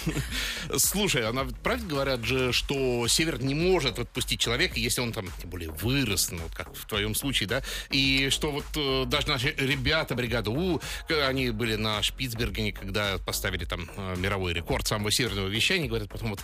Слушай, 0.78 1.28
она 1.28 1.46
правда 1.62 1.86
говорят 1.86 2.26
же, 2.26 2.52
что 2.52 3.08
север 3.08 3.40
не 3.40 3.54
может 3.54 4.00
отпустить 4.00 4.40
человека, 4.40 4.80
если 4.80 5.02
он 5.02 5.14
там, 5.14 5.28
тем 5.40 5.52
более, 5.52 5.70
вырос, 5.70 6.32
ну, 6.32 6.42
как 6.52 6.76
в 6.76 6.86
твоем 6.88 7.14
случае, 7.14 7.48
да? 7.48 7.62
И 7.92 8.30
что 8.32 8.52
вот 8.52 8.66
э, 8.76 9.06
даже 9.06 9.28
наши 9.28 9.54
ребята, 9.58 10.16
бригада 10.16 10.50
У, 10.50 10.82
они 11.10 11.52
были 11.52 11.76
на 11.76 12.02
Шпицбергене, 12.02 12.74
когда 12.74 13.20
поставили 13.20 13.66
там 13.66 13.88
э, 13.96 14.16
мировой 14.18 14.54
рекорд 14.54 14.88
самого 14.88 15.12
северного 15.12 15.59
вещания, 15.60 15.88
говорят, 15.88 16.10
потом 16.10 16.32
вот, 16.32 16.40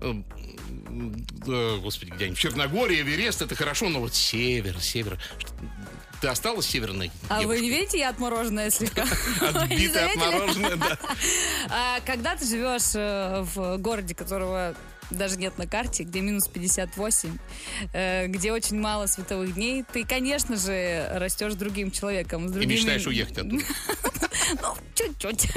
э, 0.00 0.14
э, 1.46 1.78
господи, 1.82 2.10
где 2.10 2.26
они, 2.26 2.34
в 2.34 2.38
Черногории, 2.38 3.00
Эверест, 3.00 3.42
это 3.42 3.54
хорошо, 3.54 3.88
но 3.88 4.00
вот 4.00 4.14
север, 4.14 4.80
север. 4.80 5.18
Ты 6.20 6.26
осталась 6.26 6.66
северной 6.66 7.12
А 7.28 7.42
вы 7.42 7.60
не 7.60 7.70
видите, 7.70 7.98
я 8.00 8.08
отмороженная 8.08 8.70
слегка? 8.70 9.04
Отбитая, 9.40 10.10
отмороженная, 10.10 10.76
да. 10.76 10.98
А 11.70 12.00
когда 12.00 12.34
ты 12.34 12.44
живешь 12.44 12.94
э, 12.94 13.44
в 13.54 13.78
городе, 13.78 14.14
которого 14.14 14.74
даже 15.10 15.36
нет 15.36 15.58
на 15.58 15.66
карте, 15.66 16.04
где 16.04 16.20
минус 16.20 16.48
58, 16.48 17.36
э, 17.92 18.26
где 18.28 18.52
очень 18.52 18.78
мало 18.80 19.06
световых 19.06 19.54
дней, 19.54 19.84
ты, 19.92 20.04
конечно 20.04 20.56
же, 20.56 21.08
растешь 21.14 21.54
другим 21.54 21.90
человеком. 21.90 22.48
С 22.48 22.50
И 22.50 22.54
другими... 22.54 22.74
мечтаешь 22.74 23.06
уехать 23.06 23.38
оттуда. 23.38 23.64
Ну, 24.62 24.74
чуть-чуть. 24.94 25.48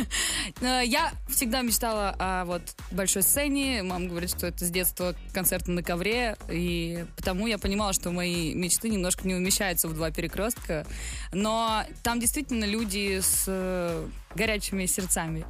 Э, 0.62 0.82
Я 0.86 1.14
всегда 1.30 1.62
мечтала 1.62 2.14
о 2.20 2.44
вот 2.46 2.62
большой 2.92 3.22
сцене. 3.24 3.84
Мама 3.84 4.08
говорит, 4.08 4.30
что 4.30 4.48
это 4.48 4.66
с 4.66 4.70
детства 4.70 5.16
концерты 5.34 5.72
на 5.72 5.82
ковре. 5.82 6.36
И 6.52 7.06
потому 7.16 7.48
я 7.48 7.58
понимала, 7.58 7.94
что 7.94 8.12
мои 8.12 8.54
мечты 8.54 8.90
немножко 8.90 9.26
не 9.26 9.34
умещаются 9.36 9.88
в 9.88 9.94
два 9.94 10.12
перекрестка. 10.12 10.86
Но 11.32 11.86
там 12.04 12.20
действительно 12.20 12.66
люди 12.66 13.20
с 13.22 13.46
э, 13.48 14.08
горячими 14.36 14.86
сердцами. 14.88 15.46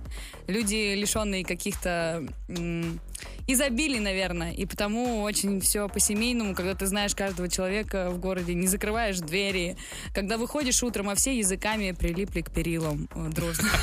Люди, 0.48 0.94
лишенные 0.94 1.44
каких-то 1.44 2.24
м, 2.50 3.00
изобилий, 3.48 4.00
наверное. 4.00 4.54
И 4.54 4.66
потому 4.66 5.22
очень 5.22 5.62
все 5.62 5.88
по-семейному, 5.88 6.56
когда 6.56 6.76
ты 6.76 6.86
знаешь 6.86 7.16
каждого 7.16 7.50
человека 7.50 8.10
в 8.10 8.20
городе, 8.20 8.54
не 8.54 8.68
закрываешь 8.68 9.20
двери. 9.20 9.78
Когда 10.14 10.38
выходишь 10.38 10.82
утром, 10.84 11.10
а 11.10 11.16
все 11.16 11.38
языками 11.38 11.92
прилипли 11.92 12.42
к 12.42 12.52
перилам 12.52 13.10
э, 13.14 13.30
дружно. 13.30 13.70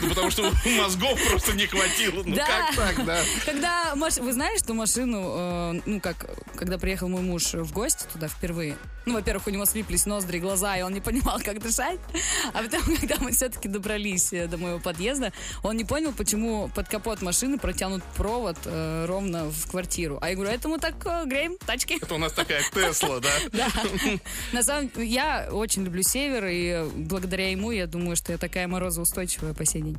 Ну, 0.00 0.08
потому 0.08 0.30
что 0.30 0.50
мозгов 0.78 1.18
просто 1.30 1.52
не 1.54 1.66
хватило. 1.66 2.22
Ну, 2.24 2.36
как 2.36 2.74
так, 2.74 3.04
да? 3.04 3.18
Когда 3.44 3.94
вы 3.94 4.32
знаете, 4.32 4.64
что 4.64 4.74
машину, 4.74 5.34
э, 5.36 5.80
ну 5.86 6.00
как, 6.00 6.28
когда 6.56 6.78
приехал 6.78 7.08
мой 7.08 7.22
муж 7.22 7.54
в 7.54 7.72
гости 7.72 8.04
туда 8.12 8.28
впервые, 8.28 8.76
ну, 9.06 9.14
во-первых, 9.14 9.46
у 9.46 9.50
него 9.50 9.64
слиплись 9.64 10.04
ноздри, 10.04 10.40
глаза, 10.40 10.76
и 10.76 10.82
он 10.82 10.92
не 10.92 11.00
понимал, 11.00 11.40
как 11.44 11.62
дышать. 11.62 12.00
А 12.52 12.62
потом, 12.62 12.96
когда 13.00 13.16
мы 13.20 13.30
все-таки 13.30 13.68
добрались 13.68 14.32
э, 14.32 14.48
до 14.48 14.58
моего 14.58 14.80
подъезда, 14.80 15.32
он 15.62 15.76
не 15.76 15.84
понял, 15.84 16.12
почему 16.12 16.68
под 16.74 16.88
капот 16.88 17.22
машины 17.22 17.56
протянут 17.58 18.02
провод 18.16 18.55
э, 18.64 19.04
ровно 19.06 19.50
в 19.50 19.70
квартиру. 19.70 20.18
А 20.20 20.30
я 20.30 20.34
говорю, 20.34 20.50
это 20.50 20.68
мы 20.68 20.78
так 20.78 20.94
э, 21.06 21.24
греем 21.26 21.56
тачки. 21.64 21.98
Это 22.00 22.14
у 22.14 22.18
нас 22.18 22.32
такая 22.32 22.62
Тесла, 22.72 23.20
да? 23.20 23.30
Да. 23.52 23.68
На 24.52 24.62
самом 24.62 24.88
деле, 24.88 25.06
я 25.06 25.48
очень 25.50 25.84
люблю 25.84 26.02
север, 26.02 26.46
и 26.46 26.88
благодаря 26.94 27.50
ему 27.50 27.70
я 27.70 27.86
думаю, 27.86 28.16
что 28.16 28.32
я 28.32 28.38
такая 28.38 28.68
морозоустойчивая 28.68 29.54
по 29.54 29.64
сей 29.64 29.82
день. 29.82 29.98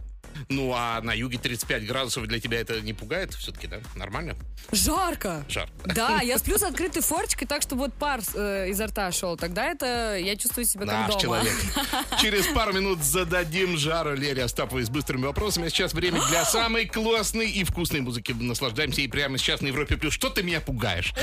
Ну, 0.50 0.71
а 0.75 1.01
на 1.01 1.13
юге 1.13 1.38
35 1.38 1.88
градусов 1.88 2.27
для 2.27 2.39
тебя 2.39 2.59
это 2.59 2.79
не 2.81 2.93
пугает 2.93 3.33
все-таки, 3.33 3.67
да? 3.67 3.79
Нормально? 3.95 4.36
Жарко! 4.71 5.43
Жар. 5.50 5.69
Да, 5.86 6.21
я 6.21 6.38
сплю 6.38 6.57
с 6.57 6.63
открытой 6.63 7.01
форчикой, 7.01 7.47
так 7.47 7.62
что 7.62 7.75
вот 7.75 7.93
пар 7.93 8.21
э, 8.36 8.69
изо 8.69 8.88
рта 8.88 9.12
шел. 9.12 9.36
Тогда 9.36 9.65
это 9.65 10.17
я 10.17 10.36
чувствую 10.36 10.65
себя 10.65 10.86
как 10.86 10.93
Наш 10.93 11.07
дома. 11.09 11.21
человек. 11.21 11.53
Через 12.21 12.45
пару 12.47 12.74
минут 12.74 13.03
зададим 13.03 13.77
жару 13.77 14.15
Лере 14.15 14.43
Остаповой 14.43 14.83
с 14.83 14.89
быстрыми 14.89 15.25
вопросами. 15.25 15.67
А 15.67 15.69
сейчас 15.69 15.93
время 15.93 16.21
для 16.29 16.45
самой 16.45 16.88
классной 16.88 17.50
и 17.50 17.63
вкусной 17.63 18.01
музыки. 18.01 18.31
Наслаждаемся 18.31 19.01
и 19.01 19.07
прямо 19.07 19.38
сейчас 19.38 19.62
на 19.62 19.67
Европе 19.67 19.97
Плюс. 19.97 20.13
Что 20.13 20.29
ты 20.29 20.43
меня 20.43 20.62
пугаешь? 20.62 21.13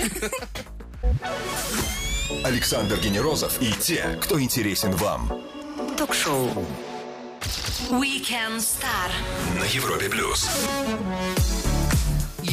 Александр 2.43 2.99
Генерозов 2.99 3.61
и 3.63 3.73
те, 3.73 4.19
кто 4.23 4.41
интересен 4.41 4.93
вам. 4.93 5.41
Ток-шоу. 5.97 6.67
Weekend 7.91 8.61
Star. 8.61 9.11
На 9.59 9.65
Европе 9.65 10.09
плюс. 10.09 10.49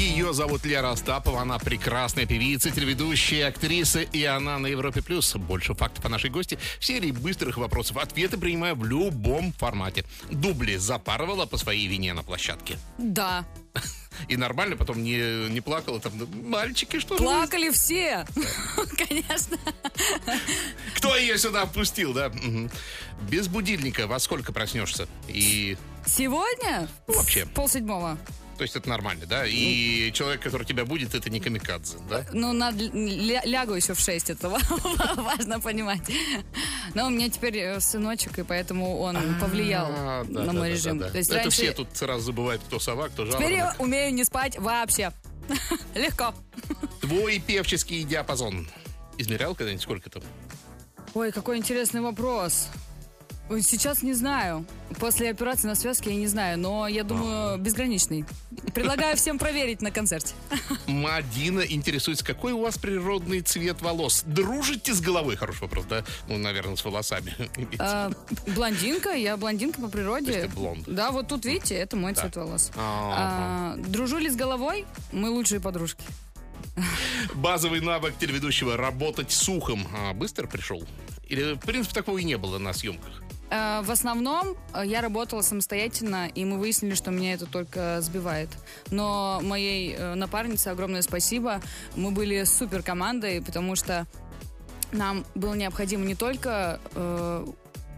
Ее 0.02 0.34
зовут 0.34 0.66
Лера 0.66 0.90
Остапова, 0.90 1.42
она 1.42 1.60
прекрасная 1.60 2.26
певица, 2.26 2.72
телеведущая, 2.72 3.50
актриса, 3.50 4.02
и 4.02 4.24
она 4.24 4.58
на 4.58 4.66
Европе 4.66 5.04
Плюс. 5.04 5.36
Больше 5.36 5.76
фактов 5.76 6.04
о 6.04 6.10
нашей 6.10 6.32
гости 6.32 6.58
в 6.80 6.86
серии 6.86 7.12
быстрых 7.12 7.58
вопросов. 7.58 7.98
Ответы 7.98 8.36
принимаю 8.38 8.76
в 8.76 8.84
любом 8.84 9.54
формате. 9.54 10.04
Дубли 10.32 10.78
запарывала 10.78 11.46
по 11.46 11.58
своей 11.58 11.86
вине 11.86 12.14
на 12.14 12.24
площадке. 12.24 12.80
Да. 12.98 13.46
И 14.28 14.38
нормально 14.38 14.76
потом 14.76 15.04
не, 15.04 15.50
не 15.50 15.62
плакала 15.62 16.00
там, 16.00 16.18
«Да, 16.18 16.26
мальчики, 16.26 17.00
что 17.00 17.18
же 17.18 17.24
Плакали 17.24 17.70
все. 17.70 18.26
Конечно. 18.98 19.58
Кто 20.96 21.16
ее 21.16 21.38
сюда 21.38 21.68
впустил, 21.68 22.12
да? 22.14 22.32
Без 23.30 23.48
будильника 23.48 24.08
во 24.08 24.18
сколько 24.18 24.52
проснешься? 24.52 25.08
И, 25.28 25.78
Сегодня? 26.08 26.90
Вообще. 27.06 27.46
Пол 27.46 27.70
седьмого. 27.70 28.18
То 28.62 28.64
есть 28.64 28.76
это 28.76 28.90
нормально, 28.90 29.26
да? 29.26 29.44
И 29.48 30.12
человек, 30.14 30.42
который 30.44 30.68
тебя 30.68 30.86
будет, 30.86 31.16
это 31.16 31.32
не 31.32 31.40
камикадзе, 31.40 31.98
да? 32.08 32.28
Ну, 32.32 32.54
надо, 32.54 32.84
ля- 32.86 33.44
лягу 33.44 33.74
еще 33.74 33.96
в 33.96 34.00
6, 34.00 34.30
это 34.30 34.50
ва- 34.50 34.60
важно 35.16 35.60
понимать. 35.60 36.04
Но 36.94 37.08
у 37.08 37.10
меня 37.10 37.28
теперь 37.30 37.58
э, 37.58 37.80
сыночек, 37.80 38.38
и 38.38 38.44
поэтому 38.44 39.00
он 39.00 39.18
повлиял 39.40 39.88
А, 39.90 40.24
да, 40.30 40.44
на 40.44 40.54
мой 40.54 40.70
да, 40.70 40.76
режим. 40.76 41.00
да, 41.00 41.06
да. 41.06 41.12
То 41.12 41.18
есть 41.18 41.32
Это 41.32 41.40
раньше- 41.40 41.50
все 41.64 41.74
тут 41.74 41.88
сразу 41.98 42.24
забывают, 42.24 42.62
кто 42.62 42.80
сова, 42.80 43.10
кто 43.10 43.26
Теперь 43.26 43.54
я 43.54 43.58
жаворонок. 43.62 43.80
умею 43.82 44.14
не 44.14 44.24
спать 44.26 44.60
вообще. 44.60 45.12
Легко. 45.96 46.36
Твой 47.02 47.40
певческий 47.40 48.04
диапазон. 48.04 48.68
Измерял 49.18 49.56
когда-нибудь 49.56 49.82
сколько 49.82 50.08
там? 50.12 50.22
Ой, 51.16 51.32
какой 51.32 51.58
интересный 51.58 52.02
вопрос. 52.02 52.68
Сейчас 53.60 54.02
не 54.02 54.14
знаю. 54.14 54.66
После 55.00 55.30
операции 55.30 55.68
на 55.68 55.76
связке 55.76 56.12
я 56.12 56.16
не 56.16 56.28
знаю, 56.28 56.58
но 56.58 56.88
я 56.88 57.04
думаю, 57.04 57.58
безграничный. 57.58 58.26
Предлагаю 58.74 59.18
всем 59.18 59.38
проверить 59.38 59.82
на 59.82 59.92
концерте. 59.92 60.34
Мадина 60.88 61.62
интересуется, 61.62 62.24
какой 62.24 62.54
у 62.54 62.62
вас 62.62 62.78
природный 62.78 63.42
цвет 63.42 63.82
волос? 63.82 64.24
Дружите 64.26 64.94
с 64.94 65.02
головой? 65.02 65.36
Хороший 65.36 65.62
вопрос, 65.62 65.86
да? 65.86 66.04
Ну, 66.28 66.38
наверное, 66.38 66.76
с 66.76 66.86
волосами. 66.86 67.34
А, 67.80 68.12
блондинка, 68.48 69.12
я 69.12 69.36
блондинка 69.38 69.82
по 69.82 69.90
природе. 69.90 70.50
Блонд. 70.54 70.84
Да, 70.88 71.12
вот 71.12 71.28
тут 71.28 71.46
видите, 71.46 71.76
это 71.76 71.98
мой 71.98 72.14
цвет 72.14 72.36
волос. 72.36 72.72
А, 72.76 73.76
дружу 73.78 74.18
ли 74.18 74.30
с 74.30 74.36
головой? 74.36 74.86
Мы 75.12 75.30
лучшие 75.30 75.60
подружки. 75.60 76.04
Базовый 77.36 77.82
навык 77.82 78.18
телеведущего 78.18 78.78
работать 78.78 79.32
с 79.32 79.50
ухом. 79.50 79.88
А, 79.94 80.14
быстро 80.14 80.48
пришел? 80.48 80.84
Или, 81.28 81.54
в 81.54 81.60
принципе, 81.60 81.94
такого 81.94 82.18
и 82.18 82.24
не 82.24 82.38
было 82.38 82.58
на 82.58 82.74
съемках? 82.74 83.21
А, 83.54 83.82
в 83.82 83.92
основном 83.92 84.56
а, 84.72 84.86
я 84.86 85.02
работала 85.02 85.42
самостоятельно, 85.42 86.30
и 86.34 86.46
мы 86.46 86.58
выяснили, 86.58 86.96
что 86.96 87.12
меня 87.12 87.34
это 87.34 87.46
только 87.46 88.00
сбивает. 88.02 88.50
Но 88.90 89.42
моей 89.44 89.94
э, 89.94 90.14
напарнице 90.16 90.70
огромное 90.70 91.02
спасибо. 91.02 91.62
Мы 91.98 92.12
были 92.12 92.46
супер 92.46 92.82
командой, 92.82 93.42
потому 93.42 93.76
что 93.76 94.08
нам 94.94 95.26
было 95.36 95.54
необходимо 95.54 96.06
не 96.06 96.16
только 96.16 96.80
э, 96.96 97.46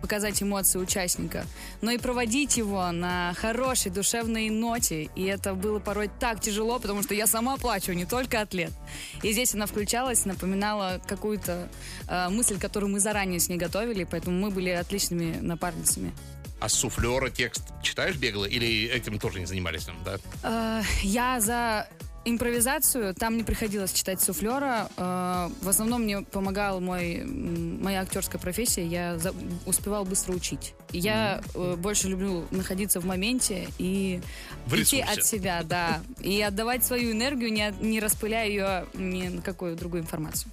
показать 0.03 0.43
эмоции 0.43 0.79
участника, 0.79 1.45
но 1.79 1.89
и 1.89 1.98
проводить 1.98 2.57
его 2.57 2.91
на 2.91 3.33
хорошей 3.38 3.89
душевной 3.89 4.50
ноте. 4.50 5.10
И 5.15 5.24
это 5.24 5.53
было 5.53 5.79
порой 5.79 6.10
так 6.19 6.41
тяжело, 6.41 6.77
потому 6.77 7.03
что 7.03 7.15
я 7.15 7.25
сама 7.25 7.55
плачу, 7.55 7.93
не 7.93 8.03
только 8.03 8.41
атлет. 8.41 8.74
И 9.22 9.31
здесь 9.31 9.55
она 9.55 9.65
включалась, 9.65 10.25
напоминала 10.25 11.01
какую-то 11.07 11.69
э, 12.10 12.27
мысль, 12.27 12.60
которую 12.60 12.91
мы 12.91 13.00
заранее 13.00 13.39
с 13.39 13.48
ней 13.48 13.55
готовили, 13.55 14.03
поэтому 14.03 14.38
мы 14.38 14.51
были 14.51 14.72
отличными 14.72 15.38
напарницами. 15.39 16.12
А 16.60 16.67
суфлера 16.67 17.29
текст 17.29 17.63
читаешь 17.81 18.17
бегло 18.17 18.43
или 18.43 18.88
этим 18.88 19.19
тоже 19.19 19.39
не 19.39 19.45
занимались 19.45 19.86
там, 19.86 19.95
да? 20.03 20.17
Э, 20.43 20.83
я 21.03 21.39
за 21.39 21.88
импровизацию 22.25 23.13
там 23.13 23.38
не 23.38 23.44
приходилось 23.44 23.94
читать 23.94 24.22
суфлера. 24.22 24.89
Э, 24.98 25.50
в 25.62 25.70
основном 25.70 26.03
мне 26.03 26.22
помогала 26.22 26.80
мой, 26.80 27.24
моя 27.24 28.01
актерская 28.01 28.39
профессия. 28.39 28.86
Я 28.86 29.18
за- 29.18 29.34
успевал 29.65 30.06
быстро 30.06 30.34
учить. 30.34 30.74
Я 30.92 31.42
э, 31.53 31.75
больше 31.75 32.08
люблю 32.08 32.46
находиться 32.51 33.00
в 33.00 33.06
моменте 33.06 33.68
и 33.77 34.22
В 34.65 34.75
идти 34.75 35.01
от 35.01 35.25
себя, 35.25 35.63
да. 35.63 36.01
И 36.22 36.42
отдавать 36.42 36.84
свою 36.84 37.12
энергию, 37.12 37.51
не, 37.51 37.74
не 37.82 38.00
распыляя 38.00 38.48
ее 38.48 38.86
ни 38.94 39.27
на 39.27 39.42
какую 39.42 39.75
другую 39.75 40.03
информацию. 40.03 40.51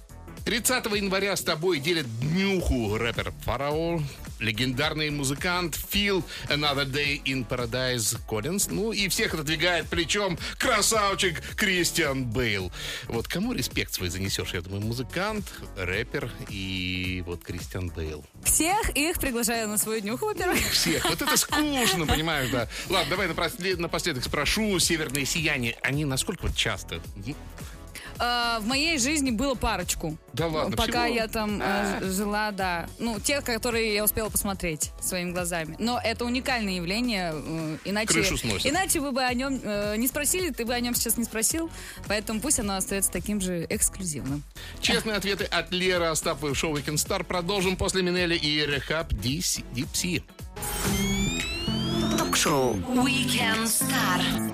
30 0.51 0.85
января 0.97 1.37
с 1.37 1.43
тобой 1.43 1.79
делит 1.79 2.05
днюху 2.19 2.97
рэпер 2.97 3.31
Фараон, 3.45 4.05
легендарный 4.39 5.09
музыкант 5.09 5.79
Фил 5.91 6.25
Another 6.49 6.85
Day 6.85 7.23
in 7.23 7.47
Paradise 7.47 8.19
Коллинз, 8.27 8.67
ну 8.67 8.91
и 8.91 9.07
всех 9.07 9.33
отодвигает 9.33 9.87
плечом 9.87 10.37
красавчик 10.57 11.41
Кристиан 11.55 12.25
Бейл. 12.25 12.69
Вот 13.07 13.29
кому 13.29 13.53
респект 13.53 13.93
свой 13.93 14.09
занесешь? 14.09 14.53
Я 14.53 14.59
думаю, 14.59 14.81
музыкант, 14.81 15.45
рэпер 15.77 16.29
и 16.49 17.23
вот 17.25 17.45
Кристиан 17.45 17.87
Бейл. 17.87 18.25
Всех 18.43 18.89
их 18.89 19.21
приглашаю 19.21 19.69
на 19.69 19.77
свою 19.77 20.01
днюху, 20.01 20.25
во-первых. 20.25 20.59
Всех. 20.73 21.09
Вот 21.09 21.21
это 21.21 21.37
скучно, 21.37 22.05
понимаешь, 22.05 22.49
да. 22.51 22.67
Ладно, 22.89 23.09
давай 23.09 23.29
напослед- 23.29 23.77
напоследок 23.77 24.25
спрошу. 24.25 24.77
Северные 24.79 25.25
сияния, 25.25 25.77
они 25.81 26.03
насколько 26.03 26.41
вот 26.47 26.57
часто? 26.57 27.01
Э, 28.21 28.59
в 28.59 28.67
моей 28.67 28.99
жизни 28.99 29.31
было 29.31 29.55
парочку. 29.55 30.15
Да 30.33 30.45
ладно, 30.47 30.77
Пока 30.77 31.05
всего? 31.05 31.15
я 31.15 31.27
там 31.27 31.59
э, 31.59 31.63
А. 31.65 31.99
жила, 32.03 32.51
да. 32.51 32.87
Ну, 32.99 33.19
тех, 33.19 33.43
которые 33.43 33.95
я 33.95 34.03
успела 34.03 34.29
посмотреть 34.29 34.91
своими 35.01 35.31
глазами. 35.31 35.75
Но 35.79 35.99
это 36.03 36.23
уникальное 36.25 36.73
явление. 36.73 37.31
э, 37.33 37.77
иначе, 37.85 38.13
Крышу 38.13 38.37
сносит. 38.37 38.69
иначе 38.71 38.99
вы 38.99 39.11
бы 39.11 39.23
о 39.23 39.33
нем 39.33 39.59
э, 39.63 39.95
не 39.97 40.07
спросили, 40.07 40.51
ты 40.51 40.65
бы 40.65 40.73
о 40.75 40.79
нем 40.79 40.93
сейчас 40.93 41.17
не 41.17 41.23
спросил. 41.23 41.71
Поэтому 42.07 42.39
пусть 42.41 42.59
оно 42.59 42.75
остается 42.75 43.11
таким 43.11 43.41
же 43.41 43.65
эксклюзивным. 43.69 44.43
Честные 44.81 45.15
ответы 45.17 45.45
от 45.45 45.71
Леры 45.71 46.05
Остаповой 46.05 46.53
в 46.53 46.57
шоу 46.57 46.77
Weekend 46.77 46.95
Star. 46.97 47.23
Продолжим 47.23 47.75
после 47.75 48.03
Минели 48.03 48.35
и 48.35 48.63
Рехаб 48.65 49.11
Дипси. 49.13 50.23
Ток-шоу 52.17 52.75
Weekend 52.75 53.63
Star. 53.65 54.53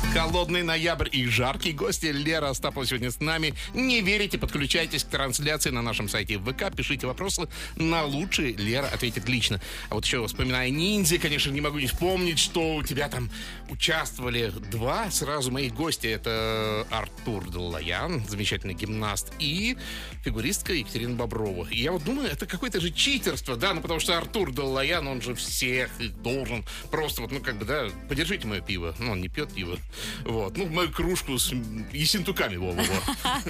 Холодный 0.13 0.61
ноябрь 0.61 1.07
и 1.09 1.25
жаркий. 1.25 1.71
Гости 1.71 2.07
Лера 2.07 2.49
Остапова 2.49 2.85
сегодня 2.85 3.11
с 3.11 3.21
нами. 3.21 3.53
Не 3.73 4.01
верите, 4.01 4.37
подключайтесь 4.37 5.05
к 5.05 5.07
трансляции 5.07 5.69
на 5.69 5.81
нашем 5.81 6.09
сайте 6.09 6.37
ВК. 6.37 6.65
Пишите 6.75 7.07
вопросы 7.07 7.47
на 7.77 8.03
лучшие. 8.03 8.51
Лера 8.51 8.87
ответит 8.87 9.29
лично. 9.29 9.61
А 9.89 9.95
вот 9.95 10.03
еще 10.03 10.27
вспоминая 10.27 10.69
ниндзя, 10.69 11.17
конечно, 11.17 11.49
не 11.51 11.61
могу 11.61 11.79
не 11.79 11.87
вспомнить, 11.87 12.39
что 12.39 12.75
у 12.75 12.83
тебя 12.83 13.07
там 13.07 13.29
участвовали 13.69 14.51
два 14.69 15.09
сразу 15.11 15.49
моих 15.49 15.73
гостя. 15.73 16.09
Это 16.09 16.85
Артур 16.91 17.49
Далаян, 17.49 18.27
замечательный 18.27 18.73
гимнаст, 18.73 19.31
и 19.39 19.77
фигуристка 20.25 20.73
Екатерина 20.73 21.15
Боброва. 21.15 21.67
И 21.69 21.79
я 21.79 21.93
вот 21.93 22.03
думаю, 22.03 22.29
это 22.29 22.45
какое-то 22.45 22.81
же 22.81 22.91
читерство, 22.91 23.55
да, 23.55 23.73
ну 23.73 23.79
потому 23.79 24.01
что 24.01 24.17
Артур 24.17 24.51
Далаян, 24.51 25.07
он 25.07 25.21
же 25.21 25.35
всех 25.35 25.89
должен 26.21 26.65
просто 26.91 27.21
вот, 27.21 27.31
ну 27.31 27.39
как 27.39 27.55
бы, 27.55 27.63
да, 27.63 27.87
подержите 28.09 28.45
мое 28.45 28.59
пиво. 28.59 28.93
Ну, 28.99 29.13
он 29.13 29.21
не 29.21 29.29
пьет 29.29 29.53
пиво. 29.53 29.77
Вот, 30.25 30.57
ну, 30.57 30.67
мою 30.67 30.91
кружку 30.91 31.37
с 31.37 31.51
ессентуками, 31.91 32.57
во-во-во. 32.57 32.81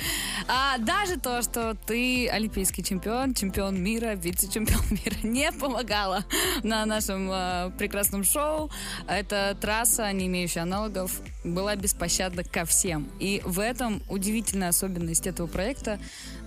А 0.47 0.77
даже 0.77 1.17
то, 1.17 1.41
что 1.41 1.75
ты 1.85 2.27
олимпийский 2.27 2.83
чемпион, 2.83 3.33
чемпион 3.33 3.81
мира, 3.81 4.15
вице-чемпион 4.15 4.83
мира, 4.91 5.15
не 5.23 5.51
помогало 5.51 6.25
на 6.63 6.85
нашем 6.85 7.29
э, 7.31 7.71
прекрасном 7.77 8.23
шоу. 8.23 8.69
Эта 9.07 9.55
трасса, 9.59 10.11
не 10.11 10.27
имеющая 10.27 10.61
аналогов, 10.61 11.21
была 11.43 11.75
беспощадна 11.75 12.43
ко 12.43 12.65
всем. 12.65 13.09
И 13.19 13.41
в 13.45 13.59
этом 13.59 14.01
удивительная 14.09 14.69
особенность 14.69 15.27
этого 15.27 15.47
проекта. 15.47 15.99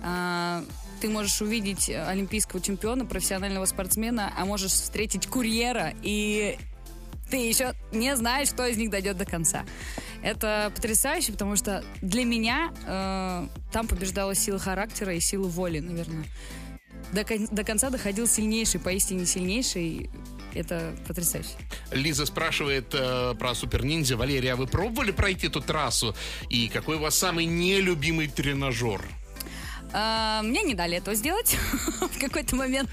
А, 0.03 0.63
ты 1.01 1.09
можешь 1.09 1.41
увидеть 1.41 1.89
олимпийского 1.89 2.61
чемпиона, 2.61 3.05
профессионального 3.05 3.65
спортсмена, 3.65 4.33
а 4.37 4.45
можешь 4.45 4.71
встретить 4.71 5.27
курьера 5.27 5.93
и 6.01 6.57
ты 7.29 7.37
еще 7.37 7.73
не 7.91 8.15
знаешь, 8.15 8.49
кто 8.49 8.65
из 8.65 8.77
них 8.77 8.89
дойдет 8.89 9.17
до 9.17 9.25
конца. 9.25 9.65
Это 10.21 10.71
потрясающе, 10.75 11.31
потому 11.33 11.55
что 11.55 11.83
для 12.01 12.25
меня 12.25 12.73
э, 12.85 13.47
там 13.71 13.87
побеждала 13.87 14.33
сила 14.35 14.59
характера 14.59 15.13
и 15.13 15.19
сила 15.19 15.47
воли, 15.47 15.79
наверное. 15.79 16.25
До, 17.11 17.23
кон- 17.23 17.47
до 17.51 17.63
конца 17.63 17.89
доходил 17.89 18.27
сильнейший, 18.27 18.79
поистине 18.79 19.25
сильнейший. 19.25 20.09
Это 20.53 20.95
потрясающе. 21.07 21.49
Лиза 21.91 22.25
спрашивает 22.25 22.93
э, 22.93 23.35
про 23.37 23.53
Супер 23.53 23.85
Ниндзя. 23.85 24.15
Валерия, 24.17 24.53
а 24.53 24.55
вы 24.55 24.67
пробовали 24.67 25.11
пройти 25.11 25.47
эту 25.47 25.61
трассу? 25.61 26.15
И 26.49 26.69
какой 26.69 26.95
у 26.95 26.99
вас 26.99 27.15
самый 27.15 27.45
нелюбимый 27.45 28.27
тренажер? 28.27 29.01
А, 29.97 30.41
мне 30.41 30.61
не 30.63 30.73
дали 30.73 30.97
этого 30.97 31.15
сделать 31.15 31.55
в 32.01 32.19
какой-то 32.19 32.57
момент. 32.57 32.89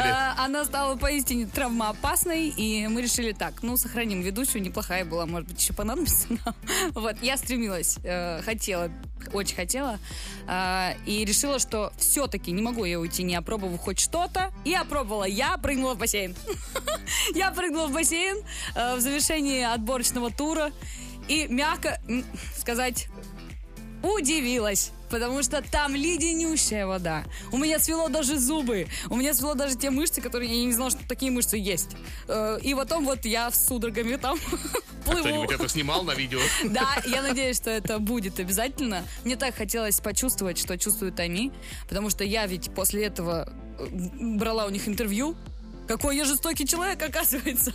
А, 0.00 0.34
она 0.44 0.64
стала 0.64 0.96
поистине 0.96 1.46
травмоопасной, 1.46 2.48
и 2.48 2.88
мы 2.88 3.02
решили 3.02 3.30
так, 3.30 3.62
ну, 3.62 3.76
сохраним 3.76 4.20
ведущую, 4.20 4.60
неплохая 4.62 5.04
была, 5.04 5.26
может 5.26 5.48
быть, 5.48 5.62
еще 5.62 5.72
понадобится 5.74 6.26
нам. 6.44 6.54
Вот, 6.94 7.22
я 7.22 7.36
стремилась, 7.36 7.98
э, 8.02 8.42
хотела, 8.42 8.90
очень 9.32 9.54
хотела, 9.54 10.00
а, 10.48 10.94
и 11.06 11.24
решила, 11.24 11.60
что 11.60 11.92
все-таки 11.98 12.50
не 12.50 12.62
могу 12.62 12.84
я 12.84 12.98
уйти, 12.98 13.22
не 13.22 13.36
опробовав 13.36 13.78
хоть 13.78 14.00
что-то. 14.00 14.52
И 14.64 14.74
опробовала, 14.74 15.24
я 15.24 15.56
прыгнула 15.56 15.94
в 15.94 15.98
бассейн. 15.98 16.34
Я 17.34 17.50
прыгнула 17.50 17.86
в 17.86 17.92
бассейн 17.92 18.38
э, 18.74 18.96
в 18.96 19.00
завершении 19.00 19.62
отборочного 19.62 20.30
тура, 20.32 20.72
и 21.28 21.46
мягко 21.46 22.00
сказать, 22.56 23.06
удивилась. 24.02 24.92
Потому 25.10 25.42
что 25.42 25.60
там 25.62 25.94
леденющая 25.94 26.86
вода. 26.86 27.24
У 27.52 27.58
меня 27.58 27.78
свело 27.78 28.08
даже 28.08 28.38
зубы. 28.38 28.86
У 29.08 29.16
меня 29.16 29.34
свело 29.34 29.54
даже 29.54 29.76
те 29.76 29.90
мышцы, 29.90 30.20
которые 30.20 30.50
я 30.50 30.64
не 30.64 30.72
знала, 30.72 30.90
что 30.90 31.00
такие 31.08 31.32
мышцы 31.32 31.56
есть. 31.56 31.90
Э, 32.28 32.58
И 32.62 32.74
потом 32.74 33.04
вот 33.04 33.24
я 33.24 33.50
с 33.50 33.66
судорогами 33.66 34.16
там 34.16 34.38
плыву. 35.04 35.20
Кто-нибудь 35.20 35.50
это 35.52 35.68
снимал 35.68 36.02
на 36.04 36.12
видео? 36.14 36.38
Да, 36.70 36.96
я 37.06 37.22
надеюсь, 37.22 37.56
что 37.56 37.70
это 37.70 37.98
будет 37.98 38.38
обязательно. 38.38 39.02
Мне 39.24 39.36
так 39.36 39.54
хотелось 39.56 40.00
почувствовать, 40.00 40.58
что 40.58 40.78
чувствуют 40.78 41.18
они, 41.20 41.52
потому 41.88 42.10
что 42.10 42.22
я 42.24 42.46
ведь 42.46 42.72
после 42.74 43.04
этого 43.06 43.52
э, 43.78 43.86
брала 44.38 44.66
у 44.66 44.70
них 44.70 44.86
интервью. 44.88 45.36
Какой 45.90 46.16
я 46.16 46.24
жестокий 46.24 46.64
человек, 46.68 47.02
оказывается. 47.02 47.72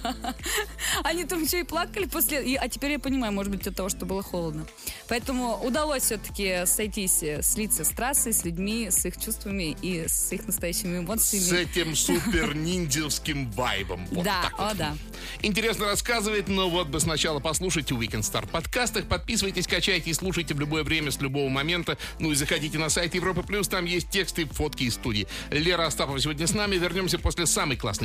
Они 1.03 1.25
там 1.25 1.43
еще 1.43 1.59
и 1.59 1.63
плакали 1.63 2.05
после... 2.05 2.41
и- 2.45 2.55
а 2.55 2.69
теперь 2.69 2.91
я 2.91 2.99
понимаю, 2.99 3.33
может 3.33 3.51
быть, 3.51 3.67
от 3.67 3.75
того, 3.75 3.89
что 3.89 4.05
было 4.05 4.23
холодно. 4.23 4.65
Поэтому 5.09 5.57
удалось 5.61 6.03
все-таки 6.03 6.65
сойтись, 6.65 7.21
э, 7.23 7.41
слиться 7.43 7.83
с 7.83 7.89
трассой, 7.89 8.31
с 8.31 8.45
людьми, 8.45 8.89
с 8.89 9.03
их 9.05 9.17
чувствами 9.19 9.75
и 9.81 10.07
с 10.07 10.31
их 10.31 10.47
настоящими 10.47 10.99
эмоциями. 10.99 11.43
С 11.43 11.51
этим 11.51 11.93
супер 11.97 12.55
ниндзевским 12.55 13.51
вайбом. 13.51 14.05
Вот 14.11 14.23
Да, 14.23 14.43
так 14.43 14.59
вот. 14.59 14.71
о, 14.71 14.75
да. 14.75 14.97
Интересно 15.41 15.87
рассказывает, 15.87 16.47
но 16.47 16.69
вот 16.69 16.87
бы 16.87 17.01
сначала 17.01 17.41
послушайте 17.41 17.95
Weekend 17.95 18.21
Star 18.21 18.47
в 18.47 18.49
подкастах. 18.49 19.07
Подписывайтесь, 19.09 19.67
качайте 19.67 20.11
и 20.11 20.13
слушайте 20.13 20.53
в 20.53 20.59
любое 20.61 20.85
время, 20.85 21.11
с 21.11 21.19
любого 21.19 21.49
момента. 21.49 21.97
Ну 22.19 22.31
и 22.31 22.35
заходите 22.35 22.77
на 22.77 22.87
сайт 22.87 23.13
Европы 23.13 23.43
Плюс, 23.43 23.67
там 23.67 23.83
есть 23.83 24.09
тексты, 24.09 24.45
фотки 24.45 24.83
из 24.83 24.93
студии. 24.93 25.27
Лера 25.51 25.87
Остапова 25.87 26.17
сегодня 26.17 26.47
с 26.47 26.53
нами. 26.53 26.77
Вернемся 26.77 27.19
после 27.19 27.45
самой 27.45 27.75
классной 27.75 28.04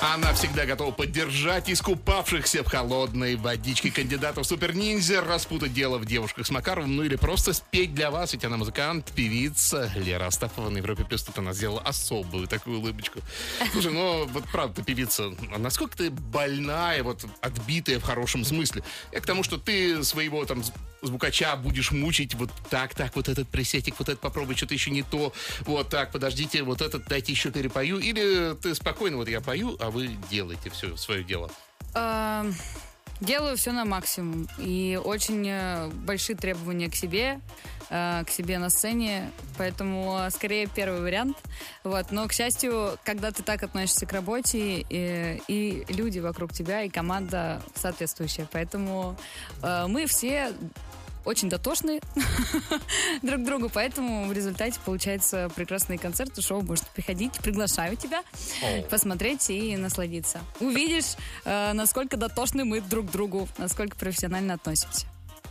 Она 0.00 0.32
всегда 0.32 0.64
готова 0.64 0.92
поддержать 0.92 1.68
искупавшихся 1.68 2.62
в 2.62 2.68
холодной 2.68 3.34
водичке 3.34 3.90
кандидатов 3.90 4.46
супер-ниндзя, 4.46 5.22
распутать 5.22 5.74
дело 5.74 5.98
в 5.98 6.06
девушках 6.06 6.46
с 6.46 6.50
Макаровым, 6.50 6.94
ну 6.94 7.02
или 7.02 7.16
просто 7.16 7.52
спеть 7.52 7.94
для 7.94 8.12
вас, 8.12 8.32
ведь 8.32 8.44
она 8.44 8.56
музыкант, 8.56 9.10
певица 9.16 9.90
Лера 9.96 10.26
Астафова 10.26 10.68
на 10.70 10.78
Европе 10.78 11.04
Плюс. 11.04 11.24
Тут 11.24 11.38
она 11.38 11.52
сделала 11.52 11.80
особую 11.80 12.46
такую 12.46 12.78
улыбочку. 12.78 13.18
Слушай, 13.72 13.92
ну 13.92 14.26
вот 14.26 14.44
правда, 14.52 14.84
певица, 14.84 15.34
насколько 15.56 15.96
ты 15.96 16.10
больная, 16.10 17.02
вот 17.02 17.24
отбитая 17.40 17.98
в 17.98 18.04
хорошем 18.04 18.44
смысле? 18.44 18.84
Я 19.10 19.20
к 19.20 19.26
тому, 19.26 19.42
что 19.42 19.58
ты 19.58 20.04
своего 20.04 20.44
там 20.44 20.62
звукача 21.02 21.56
будешь 21.56 21.92
мучить, 21.92 22.34
вот 22.34 22.50
так, 22.70 22.94
так, 22.94 23.14
вот 23.16 23.28
этот 23.28 23.48
пресетик, 23.48 23.94
вот 23.98 24.08
это 24.08 24.18
попробуй, 24.18 24.56
что-то 24.56 24.74
еще 24.74 24.90
не 24.90 25.02
то, 25.02 25.32
вот 25.60 25.88
так, 25.88 26.10
подождите, 26.12 26.62
вот 26.62 26.82
этот 26.82 27.06
дайте 27.06 27.32
еще 27.32 27.50
перепою, 27.50 27.98
или 27.98 28.54
ты 28.54 28.74
спокойно, 28.74 29.16
вот 29.16 29.28
я 29.28 29.40
пою, 29.40 29.76
а 29.80 29.90
вы 29.90 30.08
делаете 30.30 30.70
все 30.70 30.96
свое 30.96 31.24
дело? 31.24 31.50
Эм, 31.94 32.54
Делаю 33.20 33.56
все 33.56 33.72
на 33.72 33.84
максимум. 33.84 34.48
И 34.58 35.00
очень 35.02 35.44
э, 35.48 35.88
большие 35.88 36.36
требования 36.36 36.88
к 36.88 36.94
себе, 36.94 37.40
э, 37.90 38.22
к 38.24 38.30
себе 38.30 38.58
на 38.58 38.70
сцене. 38.70 39.32
Поэтому 39.56 40.20
э, 40.20 40.30
скорее 40.30 40.68
первый 40.68 41.00
вариант. 41.00 41.36
Вот. 41.82 42.12
Но, 42.12 42.28
к 42.28 42.32
счастью, 42.32 42.96
когда 43.04 43.32
ты 43.32 43.42
так 43.42 43.64
относишься 43.64 44.06
к 44.06 44.12
работе, 44.12 44.86
и, 44.88 45.42
и 45.48 45.84
люди 45.88 46.20
вокруг 46.20 46.52
тебя, 46.52 46.82
и 46.82 46.88
команда 46.88 47.60
соответствующая. 47.74 48.46
Поэтому 48.52 49.16
э, 49.62 49.86
мы 49.88 50.06
все 50.06 50.52
очень 51.24 51.48
дотошны 51.48 52.00
друг 53.22 53.42
к 53.42 53.44
другу, 53.44 53.70
поэтому 53.72 54.26
в 54.26 54.32
результате 54.32 54.78
получается 54.84 55.50
прекрасные 55.54 55.98
концерты, 55.98 56.42
шоу, 56.42 56.62
может 56.62 56.86
приходить, 56.88 57.32
приглашаю 57.34 57.96
тебя 57.96 58.22
посмотреть 58.90 59.50
и 59.50 59.76
насладиться. 59.76 60.40
Увидишь, 60.60 61.16
э, 61.44 61.72
насколько 61.72 62.16
дотошны 62.16 62.64
мы 62.64 62.80
друг 62.80 63.06
к 63.06 63.10
другу, 63.10 63.48
насколько 63.58 63.96
профессионально 63.96 64.54
относимся. 64.54 65.06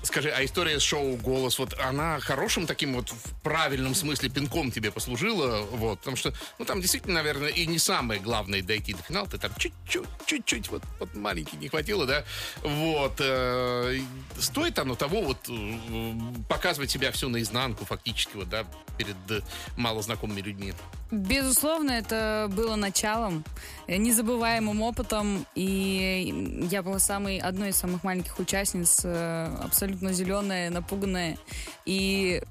Скажи, 0.08 0.30
а 0.30 0.46
история 0.46 0.80
с 0.80 0.84
шоу 0.84 1.18
«Голос», 1.18 1.60
вот 1.60 1.78
она 1.82 2.22
хорошим 2.22 2.66
таким 2.66 2.94
вот 2.94 3.10
в 3.10 3.42
правильном 3.44 3.94
смысле 3.94 4.30
пинком 4.30 4.72
тебе 4.72 4.90
послужила? 4.90 5.64
Вот, 5.64 6.00
потому 6.00 6.16
что, 6.16 6.34
ну, 6.58 6.64
там 6.64 6.80
действительно, 6.80 7.16
наверное, 7.16 7.50
и 7.50 7.68
не 7.68 7.78
самое 7.78 8.22
главное 8.22 8.62
дойти 8.62 8.94
до 8.94 9.04
финала. 9.04 9.28
Ты 9.28 9.38
там 9.38 9.52
чуть-чуть, 9.58 10.08
чуть-чуть, 10.26 10.70
вот, 10.70 10.82
вот 11.00 11.14
маленький 11.14 11.58
не 11.58 11.68
хватило, 11.68 12.06
да? 12.06 12.24
Вот. 12.64 13.16
Э, 13.20 14.00
стоит 14.40 14.80
оно 14.80 14.96
того, 14.96 15.24
вот, 15.24 15.50
э, 15.50 16.14
показывать 16.48 16.90
себя 16.90 17.12
все 17.12 17.28
наизнанку 17.28 17.84
фактически, 17.84 18.38
вот, 18.38 18.48
да, 18.48 18.66
перед 18.98 19.18
э, 19.30 19.42
малознакомыми 19.76 20.40
людьми? 20.40 20.74
Безусловно, 21.12 21.92
это 21.92 22.50
было 22.52 22.76
началом, 22.76 23.46
э, 23.88 23.98
незабываемым 23.98 24.82
опытом, 24.82 25.46
и 25.56 26.66
я 26.70 26.82
была 26.82 27.00
самой, 27.00 27.40
одной 27.40 27.70
из 27.70 27.78
самых 27.78 28.04
маленьких 28.04 28.38
участниц, 28.40 29.02
э, 29.04 29.68
абсолютно 29.98 30.14
зеленая, 30.14 30.70
напуганная, 30.70 31.38
и 31.86 32.42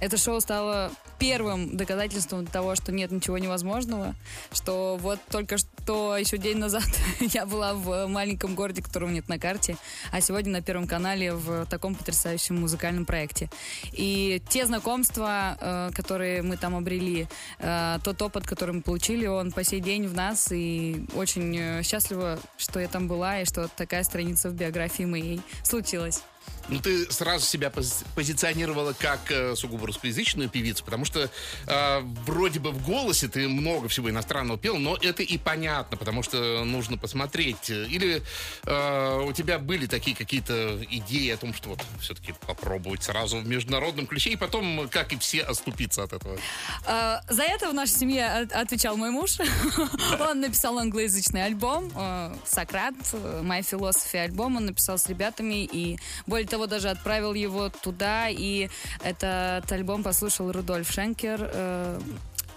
это 0.00 0.18
шоу 0.18 0.40
стало 0.40 0.90
первым 1.18 1.76
доказательством 1.76 2.46
того, 2.46 2.74
что 2.74 2.92
нет 2.92 3.10
ничего 3.10 3.38
невозможного, 3.38 4.14
что 4.52 4.98
вот 5.00 5.18
только 5.30 5.56
что 5.56 6.16
еще 6.16 6.36
день 6.36 6.58
назад 6.58 6.84
я 7.20 7.46
была 7.46 7.72
в 7.72 8.06
маленьком 8.06 8.54
городе, 8.54 8.82
которого 8.82 9.08
нет 9.08 9.28
на 9.28 9.38
карте, 9.38 9.76
а 10.12 10.20
сегодня 10.20 10.52
на 10.52 10.62
Первом 10.62 10.86
канале 10.86 11.32
в 11.32 11.64
таком 11.66 11.94
потрясающем 11.94 12.60
музыкальном 12.60 13.06
проекте. 13.06 13.48
И 13.92 14.42
те 14.50 14.66
знакомства, 14.66 15.56
э, 15.58 15.90
которые 15.94 16.42
мы 16.42 16.58
там 16.58 16.76
обрели, 16.76 17.26
э, 17.58 17.98
тот 18.04 18.20
опыт, 18.20 18.46
который 18.46 18.74
мы 18.74 18.82
получили, 18.82 19.26
он 19.26 19.52
по 19.52 19.64
сей 19.64 19.80
день 19.80 20.06
в 20.06 20.14
нас, 20.14 20.52
и 20.52 21.06
очень 21.14 21.56
э, 21.56 21.82
счастлива, 21.82 22.38
что 22.58 22.80
я 22.80 22.88
там 22.88 23.08
была, 23.08 23.40
и 23.40 23.44
что 23.46 23.68
такая 23.68 24.02
страница 24.02 24.50
в 24.50 24.54
биографии 24.54 25.04
моей 25.04 25.40
случилась. 25.62 26.22
Ну, 26.68 26.80
ты 26.80 27.08
сразу 27.12 27.46
себя 27.46 27.68
пози- 27.68 28.04
позиционировала 28.16 28.92
как 28.92 29.30
э, 29.30 29.54
сугубо 29.54 29.86
русскоязычную 29.86 30.48
певицу, 30.48 30.84
потому 30.84 31.04
что 31.04 31.30
э, 31.68 32.00
вроде 32.26 32.58
бы 32.58 32.72
в 32.72 32.84
голосе 32.84 33.28
ты 33.28 33.46
много 33.48 33.86
всего 33.88 34.10
иностранного 34.10 34.58
пел, 34.58 34.76
но 34.76 34.96
это 35.00 35.22
и 35.22 35.38
понятно, 35.38 35.96
потому 35.96 36.24
что 36.24 36.64
нужно 36.64 36.98
посмотреть. 36.98 37.70
Или 37.70 38.20
э, 38.64 39.20
у 39.24 39.32
тебя 39.32 39.60
были 39.60 39.86
такие 39.86 40.16
какие-то 40.16 40.84
идеи 40.90 41.30
о 41.30 41.36
том, 41.36 41.54
что 41.54 41.68
вот 41.68 41.84
все-таки 42.00 42.34
попробовать 42.48 43.04
сразу 43.04 43.36
в 43.38 43.46
международном 43.46 44.08
ключе, 44.08 44.30
и 44.30 44.36
потом, 44.36 44.88
как 44.88 45.12
и 45.12 45.18
все, 45.18 45.42
оступиться 45.42 46.02
от 46.02 46.14
этого? 46.14 46.36
Э, 46.84 47.18
За 47.28 47.44
это 47.44 47.70
в 47.70 47.74
нашей 47.74 47.92
семье 47.94 48.26
от- 48.26 48.52
отвечал 48.52 48.96
мой 48.96 49.10
муж. 49.12 49.38
Он 50.20 50.40
написал 50.40 50.78
англоязычный 50.80 51.44
альбом 51.44 51.92
э, 51.94 52.34
«Сократ», 52.44 52.94
«My 53.12 53.60
Philosophy» 53.60 54.16
альбом. 54.16 54.56
Он 54.56 54.66
написал 54.66 54.98
с 54.98 55.06
ребятами 55.06 55.64
и, 55.64 55.96
более 56.36 56.48
того, 56.48 56.66
даже 56.66 56.90
отправил 56.90 57.32
его 57.32 57.70
туда. 57.70 58.28
И 58.28 58.68
этот 59.02 59.72
альбом 59.72 60.02
послушал 60.02 60.52
Рудольф 60.52 60.90
Шенкер, 60.90 61.50
э, 61.50 62.00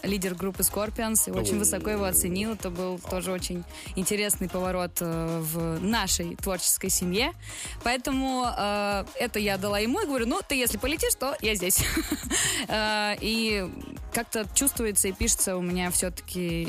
лидер 0.03 0.35
группы 0.35 0.63
Scorpions, 0.63 1.29
и 1.29 1.31
очень 1.31 1.57
высоко 1.57 1.89
его 1.89 2.03
оценил. 2.03 2.51
Это 2.51 2.69
был 2.69 2.99
тоже 2.99 3.31
очень 3.31 3.63
интересный 3.95 4.49
поворот 4.49 4.97
э, 4.99 5.39
в 5.41 5.81
нашей 5.81 6.35
творческой 6.35 6.89
семье. 6.89 7.31
Поэтому 7.81 8.47
э, 8.53 9.05
это 9.15 9.39
я 9.39 9.57
дала 9.57 9.79
ему 9.79 10.01
и 10.01 10.05
говорю, 10.05 10.25
ну, 10.25 10.41
ты 10.45 10.55
если 10.55 10.77
полетишь, 10.77 11.15
то 11.15 11.37
я 11.39 11.55
здесь. 11.55 11.79
И 13.21 13.65
как-то 14.13 14.45
чувствуется 14.55 15.07
и 15.07 15.13
пишется 15.13 15.55
у 15.55 15.61
меня 15.61 15.89
все-таки 15.89 16.67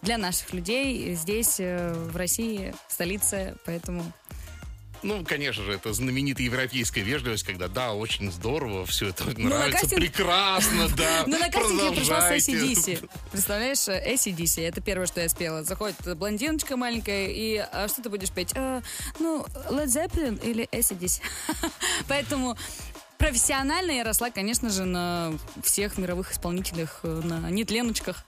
для 0.00 0.16
наших 0.16 0.54
людей 0.54 1.14
здесь, 1.14 1.58
в 1.58 2.16
России, 2.16 2.72
в 2.88 2.92
столице, 2.94 3.56
поэтому... 3.66 4.10
Ну, 5.02 5.24
конечно 5.24 5.62
же, 5.62 5.72
это 5.72 5.92
знаменитая 5.92 6.44
европейская 6.46 7.02
вежливость, 7.02 7.44
когда 7.44 7.68
да, 7.68 7.92
очень 7.94 8.32
здорово, 8.32 8.84
все 8.86 9.08
это 9.08 9.24
на 9.24 9.48
нравится, 9.48 9.86
кастинг- 9.86 10.00
прекрасно, 10.00 10.88
да. 10.96 11.24
Ну, 11.26 11.38
на 11.38 11.50
кастинг 11.50 11.82
я 11.82 11.92
пришла 11.92 12.20
с. 12.20 12.48
ACDC. 12.48 13.10
Представляешь, 13.30 13.78
ACDC, 13.88 14.66
это 14.66 14.80
первое, 14.80 15.06
что 15.06 15.20
я 15.20 15.28
спела. 15.28 15.62
Заходит 15.62 15.96
блондиночка 16.16 16.76
маленькая, 16.76 17.28
и 17.28 17.56
а 17.56 17.86
что 17.88 18.02
ты 18.02 18.10
будешь 18.10 18.30
петь? 18.30 18.52
«А, 18.56 18.82
ну, 19.20 19.46
Led 19.70 19.86
Zeppelin 19.86 20.44
или 20.44 20.68
ACDC. 20.72 21.20
Поэтому 22.08 22.56
профессионально 23.18 23.92
я 23.92 24.04
росла, 24.04 24.30
конечно 24.30 24.70
же, 24.70 24.84
на 24.84 25.32
всех 25.62 25.98
мировых 25.98 26.32
исполнителях, 26.32 27.00
э, 27.02 27.20
на 27.24 27.50
нетленочках, 27.50 28.24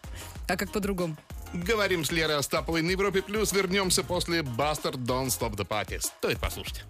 а 0.48 0.56
как 0.56 0.70
по-другому. 0.72 1.16
Говорим 1.52 2.04
с 2.04 2.12
Лерой 2.12 2.36
Остаповой 2.36 2.82
на 2.82 2.90
Европе 2.90 3.22
Плюс. 3.22 3.52
Вернемся 3.52 4.04
после 4.04 4.40
Buster 4.40 4.92
Don't 4.94 5.28
Stop 5.28 5.56
the 5.56 5.66
Party. 5.66 6.00
Стоит 6.00 6.38
послушать. 6.38 6.84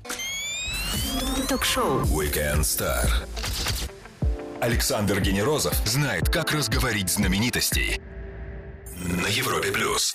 Ток-шоу 1.49 2.03
Weekend 2.03 2.61
Star. 2.61 3.09
Александр 4.61 5.21
Генерозов 5.21 5.75
знает, 5.87 6.29
как 6.29 6.53
разговорить 6.53 7.09
знаменитостей. 7.09 8.01
На 8.97 9.29
Европе 9.29 9.73
Плюс. 9.73 10.13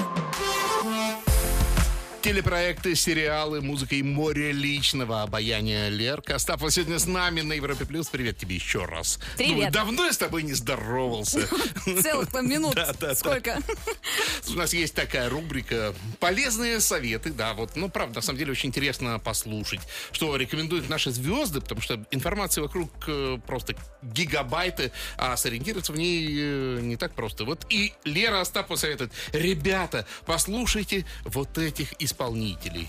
Телепроекты, 2.25 2.95
сериалы, 2.95 3.61
музыка 3.61 3.93
и 3.93 4.01
море 4.01 4.51
личного 4.51 5.21
обаяния 5.21 5.89
Лерка. 5.89 6.33
Остапова 6.33 6.71
сегодня 6.71 6.97
с 6.97 7.05
нами 7.05 7.41
на 7.41 7.53
Европе 7.53 7.85
Плюс. 7.85 8.07
Привет 8.07 8.39
тебе 8.39 8.55
еще 8.55 8.85
раз. 8.85 9.19
Привет. 9.38 9.53
Думаю, 9.53 9.71
давно 9.71 10.05
я 10.05 10.11
с 10.11 10.17
тобой 10.17 10.41
не 10.41 10.55
здоровался. 10.55 11.47
Целых 12.01 12.31
по 12.31 12.41
минут. 12.41 12.75
Сколько? 13.13 13.59
У 14.47 14.53
нас 14.53 14.73
есть 14.73 14.95
такая 14.95 15.29
рубрика 15.29 15.93
«Полезные 16.19 16.79
советы». 16.79 17.31
Да, 17.31 17.53
вот, 17.53 17.75
ну, 17.75 17.89
правда, 17.89 18.15
на 18.15 18.21
самом 18.21 18.39
деле 18.39 18.53
очень 18.53 18.69
интересно 18.69 19.19
послушать, 19.19 19.81
что 20.11 20.35
рекомендуют 20.35 20.89
наши 20.89 21.11
звезды, 21.11 21.61
потому 21.61 21.81
что 21.81 22.03
информации 22.09 22.61
вокруг 22.61 22.89
э, 23.05 23.38
просто 23.45 23.75
гигабайты, 24.01 24.91
а 25.17 25.38
сориентироваться 25.38 25.93
в 25.93 25.97
ней 25.97 26.27
э, 26.27 26.79
не 26.81 26.97
так 26.97 27.13
просто. 27.13 27.45
Вот 27.45 27.67
и 27.69 27.93
Лера 28.03 28.41
Остапова 28.41 28.77
советует, 28.77 29.11
ребята, 29.31 30.07
послушайте 30.25 31.05
вот 31.23 31.55
этих 31.59 31.93
исполнителей 31.99 32.14
исполнителей? 32.15 32.88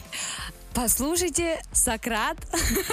Послушайте 0.76 1.58
Сократ 1.72 2.36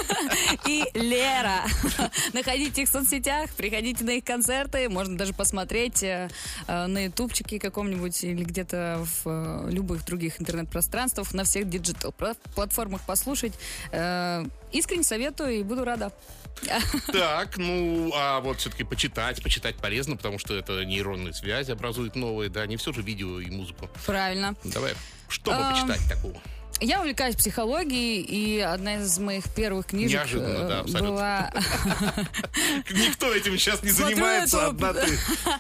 и 0.68 0.86
Лера. 0.94 1.66
Находите 2.34 2.84
их 2.84 2.88
в 2.88 2.92
соцсетях, 2.94 3.50
приходите 3.58 4.06
на 4.06 4.12
их 4.12 4.24
концерты, 4.24 4.88
можно 4.88 5.18
даже 5.18 5.34
посмотреть 5.34 6.02
э, 6.02 6.30
э, 6.68 6.86
на 6.86 7.04
ютубчике 7.04 7.60
каком-нибудь 7.60 8.24
или 8.24 8.46
где-то 8.46 9.06
в 9.06 9.22
э, 9.26 9.70
любых 9.70 10.06
других 10.06 10.40
интернет-пространствах, 10.40 11.34
на 11.34 11.44
всех 11.44 11.68
диджитал-платформах 11.68 13.02
послушать. 13.02 13.52
Искренне 13.92 15.04
советую 15.04 15.60
и 15.60 15.64
буду 15.64 15.84
рада. 15.84 16.14
Так, 17.12 17.58
ну, 17.58 18.12
а 18.16 18.40
вот 18.40 18.60
все-таки 18.60 18.86
почитать, 18.86 19.44
почитать 19.44 19.76
полезно, 19.76 20.16
потому 20.16 20.40
что 20.40 20.56
это 20.56 20.86
нейронные 20.86 21.34
связи 21.34 21.72
образуют 21.72 22.16
новые, 22.16 22.50
да, 22.50 22.66
не 22.66 22.78
все 22.78 22.94
же 22.94 23.02
видео 23.02 23.42
и 23.42 23.50
музыку. 23.50 23.90
Правильно. 24.06 24.56
Давай, 24.64 24.94
что 25.28 25.52
бы 25.52 25.58
почитать 25.72 26.00
такого? 26.08 26.40
Я 26.84 27.00
увлекаюсь 27.00 27.36
психологией, 27.38 28.22
и 28.22 28.60
одна 28.60 28.96
из 28.96 29.18
моих 29.18 29.46
первых 29.56 29.88
книжек 29.88 30.20
Неожиданно, 30.20 30.68
да, 30.68 30.76
э, 30.76 30.80
абсолютно. 30.82 31.10
была 31.10 31.54
Никто 32.90 33.34
этим 33.34 33.58
сейчас 33.58 33.82
не 33.84 33.92
занимается, 33.92 34.68
одна 34.68 34.94
ты. 34.94 35.18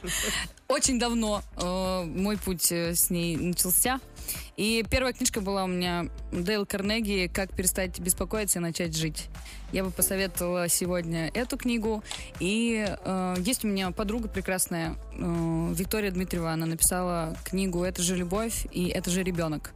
очень 0.67 0.99
давно 0.99 1.41
э, 1.55 2.03
мой 2.03 2.37
путь 2.37 2.69
э, 2.73 2.93
с 2.93 3.09
ней 3.09 3.37
начался. 3.37 4.01
И 4.55 4.85
первая 4.89 5.13
книжка 5.13 5.41
была 5.41 5.63
у 5.63 5.67
меня 5.67 6.07
Дейл 6.31 6.65
Карнеги 6.65 7.29
«Как 7.33 7.51
перестать 7.55 7.99
беспокоиться 7.99 8.59
и 8.59 8.61
начать 8.61 8.95
жить». 8.95 9.29
Я 9.71 9.83
бы 9.83 9.89
посоветовала 9.89 10.69
сегодня 10.69 11.31
эту 11.33 11.57
книгу. 11.57 12.03
И 12.39 12.85
э, 12.87 13.35
есть 13.39 13.65
у 13.65 13.67
меня 13.67 13.89
подруга 13.89 14.27
прекрасная, 14.27 14.95
э, 15.13 15.73
Виктория 15.73 16.11
Дмитриева. 16.11 16.51
Она 16.51 16.67
написала 16.67 17.35
книгу 17.43 17.83
«Это 17.83 18.03
же 18.03 18.15
любовь» 18.15 18.67
и 18.71 18.87
«Это 18.89 19.09
же 19.09 19.23
ребенок». 19.23 19.71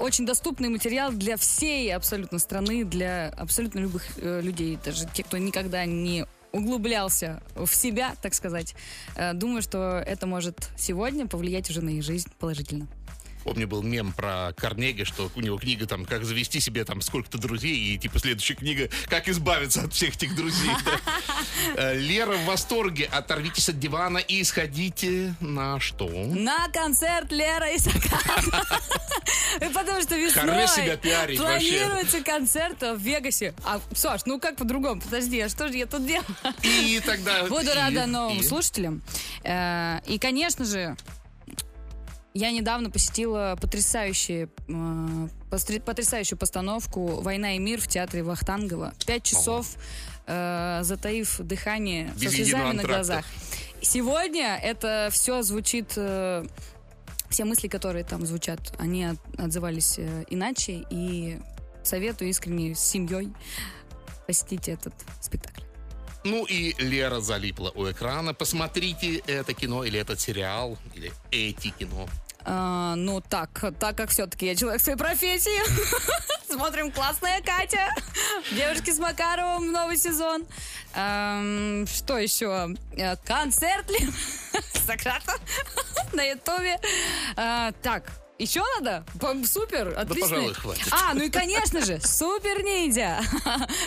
Очень 0.00 0.26
доступный 0.26 0.68
материал 0.68 1.12
для 1.12 1.36
всей 1.36 1.94
абсолютно 1.94 2.40
страны, 2.40 2.84
для 2.84 3.28
абсолютно 3.28 3.78
любых 3.78 4.02
э, 4.18 4.40
людей, 4.40 4.78
даже 4.84 5.06
те, 5.14 5.22
кто 5.22 5.38
никогда 5.38 5.84
не 5.84 6.26
углублялся 6.52 7.42
в 7.54 7.72
себя, 7.72 8.14
так 8.22 8.34
сказать. 8.34 8.74
Э, 9.14 9.32
Думаю, 9.32 9.62
что 9.62 10.02
это 10.04 10.26
может 10.26 10.70
сегодня 10.76 11.26
повлиять 11.26 11.70
уже 11.70 11.82
на 11.82 11.90
их 11.90 12.02
жизнь 12.02 12.30
положительно. 12.38 12.88
Помню, 13.46 13.68
был 13.68 13.80
мем 13.80 14.12
про 14.12 14.52
Карнеги, 14.56 15.04
что 15.04 15.30
у 15.36 15.40
него 15.40 15.56
книга 15.56 15.86
там 15.86 16.04
«Как 16.04 16.24
завести 16.24 16.58
себе 16.58 16.84
там 16.84 17.00
сколько-то 17.00 17.38
друзей» 17.38 17.76
и 17.76 17.96
типа 17.96 18.18
следующая 18.18 18.56
книга 18.56 18.90
«Как 19.08 19.28
избавиться 19.28 19.82
от 19.82 19.94
всех 19.94 20.16
этих 20.16 20.34
друзей». 20.34 20.70
Э, 21.76 21.94
Лера 21.96 22.32
в 22.32 22.44
восторге. 22.44 23.08
Оторвитесь 23.10 23.68
от 23.68 23.78
дивана 23.78 24.18
и 24.18 24.42
сходите 24.44 25.34
на 25.40 25.80
что? 25.80 26.06
На 26.08 26.68
концерт 26.68 27.32
Лера 27.32 27.74
Исакана. 27.76 28.64
Потому 29.74 30.00
что 30.02 30.14
Хорош 30.32 30.70
себя 30.70 30.84
весной 30.84 30.96
пиарить 30.98 31.38
планируется 31.40 32.22
концерт 32.22 32.80
в 32.82 32.98
Вегасе. 32.98 33.54
А, 33.64 33.80
Саш, 33.94 34.22
ну 34.26 34.38
как 34.38 34.56
по-другому? 34.56 35.00
Подожди, 35.00 35.40
а 35.40 35.48
что 35.48 35.68
же 35.68 35.74
я 35.78 35.86
тут 35.86 36.06
делаю? 36.06 36.24
И 36.62 37.00
тогда... 37.04 37.44
Буду 37.46 37.70
и- 37.70 37.74
рада 37.74 38.06
новым 38.06 38.38
и- 38.40 38.42
слушателям. 38.42 39.02
Э, 39.42 40.00
И, 40.06 40.18
конечно 40.18 40.64
же, 40.64 40.96
я 42.36 42.50
недавно 42.50 42.90
посетила 42.90 43.56
потрясающие, 43.60 44.48
э, 44.68 45.28
потрясающую 45.84 46.38
постановку 46.38 47.22
«Война 47.22 47.56
и 47.56 47.58
мир» 47.58 47.80
в 47.80 47.88
театре 47.88 48.22
Вахтангова. 48.22 48.92
Пять 49.06 49.22
часов, 49.22 49.76
э, 50.26 50.80
затаив 50.82 51.38
дыхание, 51.38 52.12
Без 52.16 52.30
со 52.30 52.36
слезами 52.36 52.72
на 52.72 52.82
глазах. 52.82 53.24
Сегодня 53.80 54.58
это 54.62 55.08
все 55.10 55.42
звучит... 55.42 55.92
э, 55.96 56.44
все 57.30 57.44
мысли, 57.44 57.68
которые 57.68 58.04
там 58.04 58.24
звучат, 58.26 58.60
они 58.78 59.04
от- 59.04 59.40
отзывались 59.40 59.98
э, 59.98 60.24
иначе. 60.28 60.84
И 60.90 61.38
советую 61.82 62.28
искренне 62.30 62.74
с 62.74 62.80
семьей 62.80 63.32
посетить 64.26 64.68
этот 64.68 64.94
спектакль. 65.20 65.62
Ну 66.24 66.44
и 66.44 66.74
Лера 66.82 67.20
залипла 67.20 67.70
у 67.74 67.88
экрана. 67.90 68.34
Посмотрите 68.34 69.16
это 69.26 69.54
кино 69.54 69.84
или 69.84 69.98
этот 69.98 70.20
сериал, 70.20 70.76
или 70.94 71.12
эти 71.30 71.68
кино. 71.68 72.08
А, 72.48 72.94
ну 72.94 73.20
так, 73.20 73.50
так 73.80 73.96
как 73.96 74.10
все-таки 74.10 74.46
я 74.46 74.54
человек 74.54 74.80
своей 74.80 74.96
профессии. 74.96 75.60
Смотрим 76.52 76.92
классная 76.92 77.40
Катя. 77.42 77.90
Девушки 78.52 78.92
с 78.92 78.98
Макаровым 78.98 79.72
новый 79.72 79.96
сезон. 79.96 80.44
Что 80.92 82.18
еще? 82.18 82.74
Э, 82.96 83.16
Концерт 83.26 83.90
ли? 83.90 84.08
Сократа 84.86 85.34
на 86.12 86.22
ютубе. 86.22 86.78
А, 87.36 87.72
Так, 87.82 88.04
еще 88.38 88.62
надо? 88.78 89.04
Супер, 89.44 89.92
отлично. 89.98 90.28
пожалуй, 90.28 90.54
хватит. 90.54 90.86
А, 90.92 91.14
ну 91.14 91.24
и 91.24 91.30
конечно 91.30 91.84
же, 91.84 92.00
Супер 92.00 92.62
Ниндзя. 92.62 93.18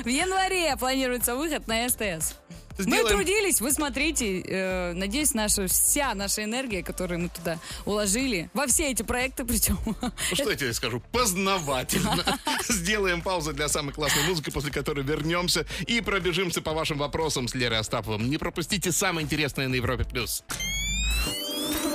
В 0.04 0.08
январе 0.08 0.76
планируется 0.76 1.36
выход 1.36 1.65
на 1.67 1.88
СТС. 1.88 2.36
Мы 2.79 2.85
Сделаем- 2.85 3.07
трудились, 3.17 3.61
вы 3.61 3.71
смотрите. 3.71 4.39
э, 4.41 4.93
надеюсь, 4.93 5.33
наша 5.33 5.67
вся 5.67 6.13
наша 6.15 6.43
энергия, 6.45 6.81
которую 6.81 7.19
мы 7.19 7.29
туда 7.29 7.59
уложили, 7.85 8.49
во 8.53 8.67
все 8.67 8.89
эти 8.91 9.03
проекты 9.03 9.43
причем. 9.45 9.77
Ну, 9.85 10.11
что 10.33 10.49
я 10.49 10.55
тебе 10.55 10.73
скажу? 10.73 11.01
Познавательно. 11.11 12.23
Сделаем 12.69 13.21
паузу 13.21 13.53
для 13.53 13.67
самой 13.67 13.93
классной 13.93 14.23
музыки, 14.23 14.49
после 14.49 14.71
которой 14.71 15.03
вернемся 15.03 15.65
и 15.87 15.99
пробежимся 16.01 16.61
по 16.61 16.71
вашим 16.73 16.97
вопросам 16.97 17.47
с 17.47 17.53
Лерой 17.53 17.79
Остаповым. 17.79 18.29
Не 18.29 18.37
пропустите 18.37 18.91
самое 18.91 19.25
интересное 19.25 19.67
на 19.67 19.75
Европе+. 19.75 20.05
плюс. 20.05 20.43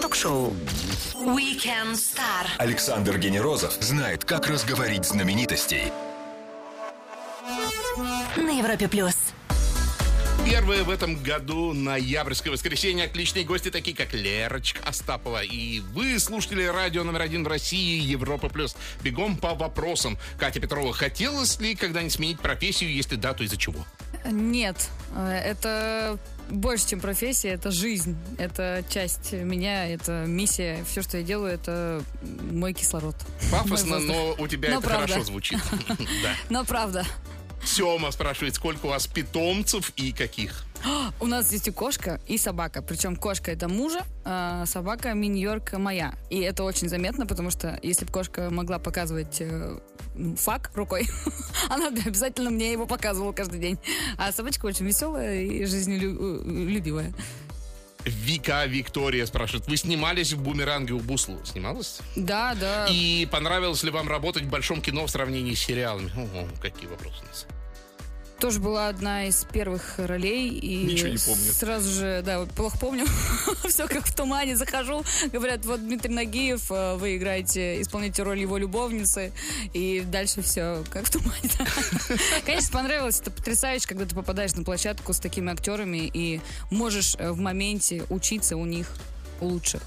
Ток-шоу 0.02 0.52
Weekend 1.14 1.94
Star. 1.94 2.46
Александр 2.58 3.18
Генерозов 3.18 3.72
знает, 3.80 4.24
как 4.24 4.48
разговорить 4.48 5.06
знаменитостей. 5.06 5.92
На 8.36 8.58
Европе 8.58 8.88
плюс. 8.88 9.14
Первое 10.44 10.85
в 10.85 10.90
этом 10.90 11.22
году 11.22 11.72
ноябрьское 11.72 12.52
воскресенье. 12.52 13.07
Отличные 13.07 13.44
гости, 13.44 13.70
такие 13.70 13.96
как 13.96 14.12
Лерочка 14.12 14.87
Остапова. 14.87 15.42
И 15.42 15.80
вы, 15.80 16.18
слушатели 16.18 16.64
радио 16.64 17.02
номер 17.02 17.22
один 17.22 17.44
в 17.44 17.48
России, 17.48 18.00
Европа 18.00 18.50
Плюс. 18.50 18.76
Бегом 19.02 19.37
по 19.37 19.54
вопросам. 19.54 20.18
Катя 20.38 20.61
Петрова, 20.61 20.92
хотелось 20.92 21.59
ли 21.61 21.74
когда-нибудь 21.74 22.12
сменить 22.12 22.40
профессию, 22.40 22.92
если 22.92 23.16
да, 23.16 23.33
то 23.33 23.42
из-за 23.42 23.57
чего? 23.57 23.87
Нет, 24.26 24.88
э, 25.14 25.28
это 25.28 26.18
больше, 26.48 26.88
чем 26.88 27.00
профессия, 27.00 27.50
это 27.50 27.70
жизнь, 27.70 28.16
это 28.38 28.85
часть 28.88 29.33
меня, 29.33 29.88
это 29.88 30.24
миссия. 30.26 30.85
Все, 30.88 31.02
что 31.02 31.18
я 31.18 31.22
делаю, 31.22 31.52
это 31.54 32.02
мой 32.22 32.74
кислород. 32.74 33.16
Пафосно, 33.50 33.98
Мой 33.98 34.07
но 34.07 34.35
у 34.38 34.46
тебя 34.46 34.70
Но 34.70 34.78
это 34.78 34.88
правда. 34.88 35.09
хорошо 35.09 35.24
звучит. 35.24 35.59
Но 36.50 36.64
правда. 36.64 37.04
Сема 37.64 38.11
спрашивает, 38.11 38.55
сколько 38.55 38.87
у 38.87 38.88
вас 38.90 39.07
питомцев 39.07 39.92
и 39.96 40.12
каких? 40.12 40.64
У 41.18 41.27
нас 41.27 41.50
есть 41.53 41.68
и 41.68 41.70
кошка, 41.70 42.20
и 42.27 42.37
собака. 42.37 42.83
Причем 42.83 43.16
кошка 43.16 43.50
это 43.50 43.68
мужа, 43.68 44.03
а 44.24 44.66
собака 44.66 45.14
мини-йорк 45.14 45.72
моя. 45.74 46.14
И 46.29 46.40
это 46.40 46.62
очень 46.62 46.88
заметно, 46.88 47.27
потому 47.27 47.50
что 47.50 47.79
если 47.83 48.05
бы 48.05 48.12
кошка 48.12 48.50
могла 48.50 48.79
показывать 48.79 49.40
э, 49.40 49.79
ну, 50.14 50.37
фак 50.37 50.70
рукой, 50.74 51.09
она 51.70 51.90
бы 51.90 52.00
обязательно 52.05 52.50
мне 52.50 52.70
его 52.72 52.87
показывала 52.87 53.33
каждый 53.33 53.61
день. 53.61 53.79
А 54.18 54.31
собачка 54.31 54.66
очень 54.66 54.87
веселая 54.87 55.42
и 55.42 55.64
жизнелюбивая. 55.64 57.14
Вика 58.04 58.64
Виктория 58.66 59.24
спрашивает, 59.26 59.66
вы 59.66 59.76
снимались 59.76 60.32
в 60.32 60.42
«Бумеранге» 60.42 60.94
у 60.94 61.00
Буслу? 61.00 61.40
Снималась? 61.44 62.00
Да, 62.16 62.54
да. 62.54 62.86
И 62.90 63.26
понравилось 63.30 63.82
ли 63.82 63.90
вам 63.90 64.08
работать 64.08 64.44
в 64.44 64.48
большом 64.48 64.82
кино 64.82 65.06
в 65.06 65.10
сравнении 65.10 65.54
с 65.54 65.60
сериалами? 65.60 66.10
Ого, 66.16 66.48
какие 66.60 66.86
вопросы 66.86 67.22
у 67.22 67.26
нас. 67.28 67.46
Тоже 68.40 68.60
была 68.60 68.88
одна 68.88 69.26
из 69.26 69.44
первых 69.44 69.94
ролей. 69.98 70.48
И 70.50 70.84
Ничего 70.84 71.08
не 71.08 71.18
помню. 71.18 71.52
Сразу 71.52 71.90
же, 71.90 72.22
да, 72.24 72.44
плохо 72.56 72.78
помню. 72.78 73.06
Все 73.68 73.86
как 73.86 74.06
в 74.06 74.14
тумане 74.14 74.56
захожу. 74.56 75.04
Говорят, 75.32 75.64
вот 75.64 75.80
Дмитрий 75.80 76.12
Нагиев, 76.12 76.70
э, 76.70 76.96
вы 76.96 77.16
играете, 77.16 77.80
исполняете 77.80 78.22
роль 78.22 78.40
его 78.40 78.58
любовницы. 78.58 79.32
И 79.72 80.02
дальше 80.06 80.42
все 80.42 80.84
как 80.90 81.06
в 81.06 81.10
тумане. 81.10 81.50
Конечно, 82.44 82.70
понравилось. 82.72 83.20
Это 83.20 83.30
потрясающе, 83.30 83.86
когда 83.86 84.04
ты 84.04 84.14
попадаешь 84.14 84.54
на 84.54 84.64
площадку 84.64 85.12
с 85.12 85.20
такими 85.20 85.52
актерами 85.52 86.10
и 86.12 86.40
можешь 86.70 87.16
э, 87.18 87.30
в 87.30 87.38
моменте 87.38 88.04
учиться 88.10 88.56
у 88.56 88.66
них 88.66 88.88
лучше. 89.40 89.80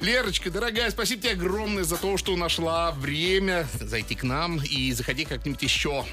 Лерочка, 0.00 0.50
дорогая, 0.50 0.90
спасибо 0.90 1.22
тебе 1.22 1.32
огромное 1.32 1.84
за 1.84 1.96
то, 1.96 2.16
что 2.16 2.34
нашла 2.34 2.90
время 2.92 3.66
зайти 3.78 4.14
к 4.14 4.22
нам 4.22 4.58
и 4.62 4.92
заходи 4.92 5.26
как-нибудь 5.26 5.62
еще. 5.62 6.06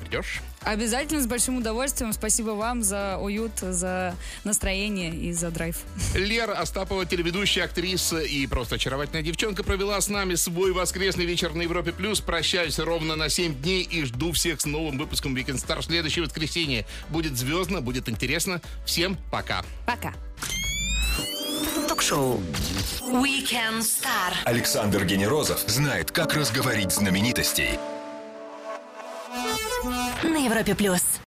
Придешь? 0.00 0.40
Обязательно 0.66 1.22
с 1.22 1.28
большим 1.28 1.58
удовольствием. 1.58 2.12
Спасибо 2.12 2.50
вам 2.50 2.82
за 2.82 3.18
уют, 3.18 3.52
за 3.60 4.16
настроение 4.42 5.14
и 5.14 5.32
за 5.32 5.52
драйв. 5.52 5.76
Лера 6.16 6.54
Остапова, 6.54 7.06
телеведущая, 7.06 7.64
актриса 7.64 8.18
и 8.18 8.48
просто 8.48 8.74
очаровательная 8.74 9.22
девчонка, 9.22 9.62
провела 9.62 10.00
с 10.00 10.08
нами 10.08 10.34
свой 10.34 10.72
воскресный 10.72 11.24
вечер 11.24 11.54
на 11.54 11.62
Европе+. 11.62 11.92
плюс. 11.92 12.20
Прощаюсь 12.20 12.80
ровно 12.80 13.14
на 13.14 13.28
7 13.28 13.54
дней 13.62 13.84
и 13.84 14.04
жду 14.04 14.32
всех 14.32 14.60
с 14.60 14.66
новым 14.66 14.98
выпуском 14.98 15.36
Weekend 15.36 15.64
Star 15.64 15.80
в 15.80 15.84
следующее 15.84 16.24
воскресенье. 16.24 16.84
Будет 17.10 17.38
звездно, 17.38 17.80
будет 17.80 18.08
интересно. 18.08 18.60
Всем 18.84 19.16
пока. 19.30 19.64
Пока. 19.86 20.14
Ток-шоу 21.88 22.42
Weekend 23.02 23.82
Star. 23.82 24.34
Александр 24.44 25.04
Генерозов 25.04 25.60
знает, 25.68 26.10
как 26.10 26.34
разговорить 26.34 26.90
знаменитостей. 26.90 27.78
На 30.22 30.38
Европе 30.38 30.74
плюс. 30.74 31.05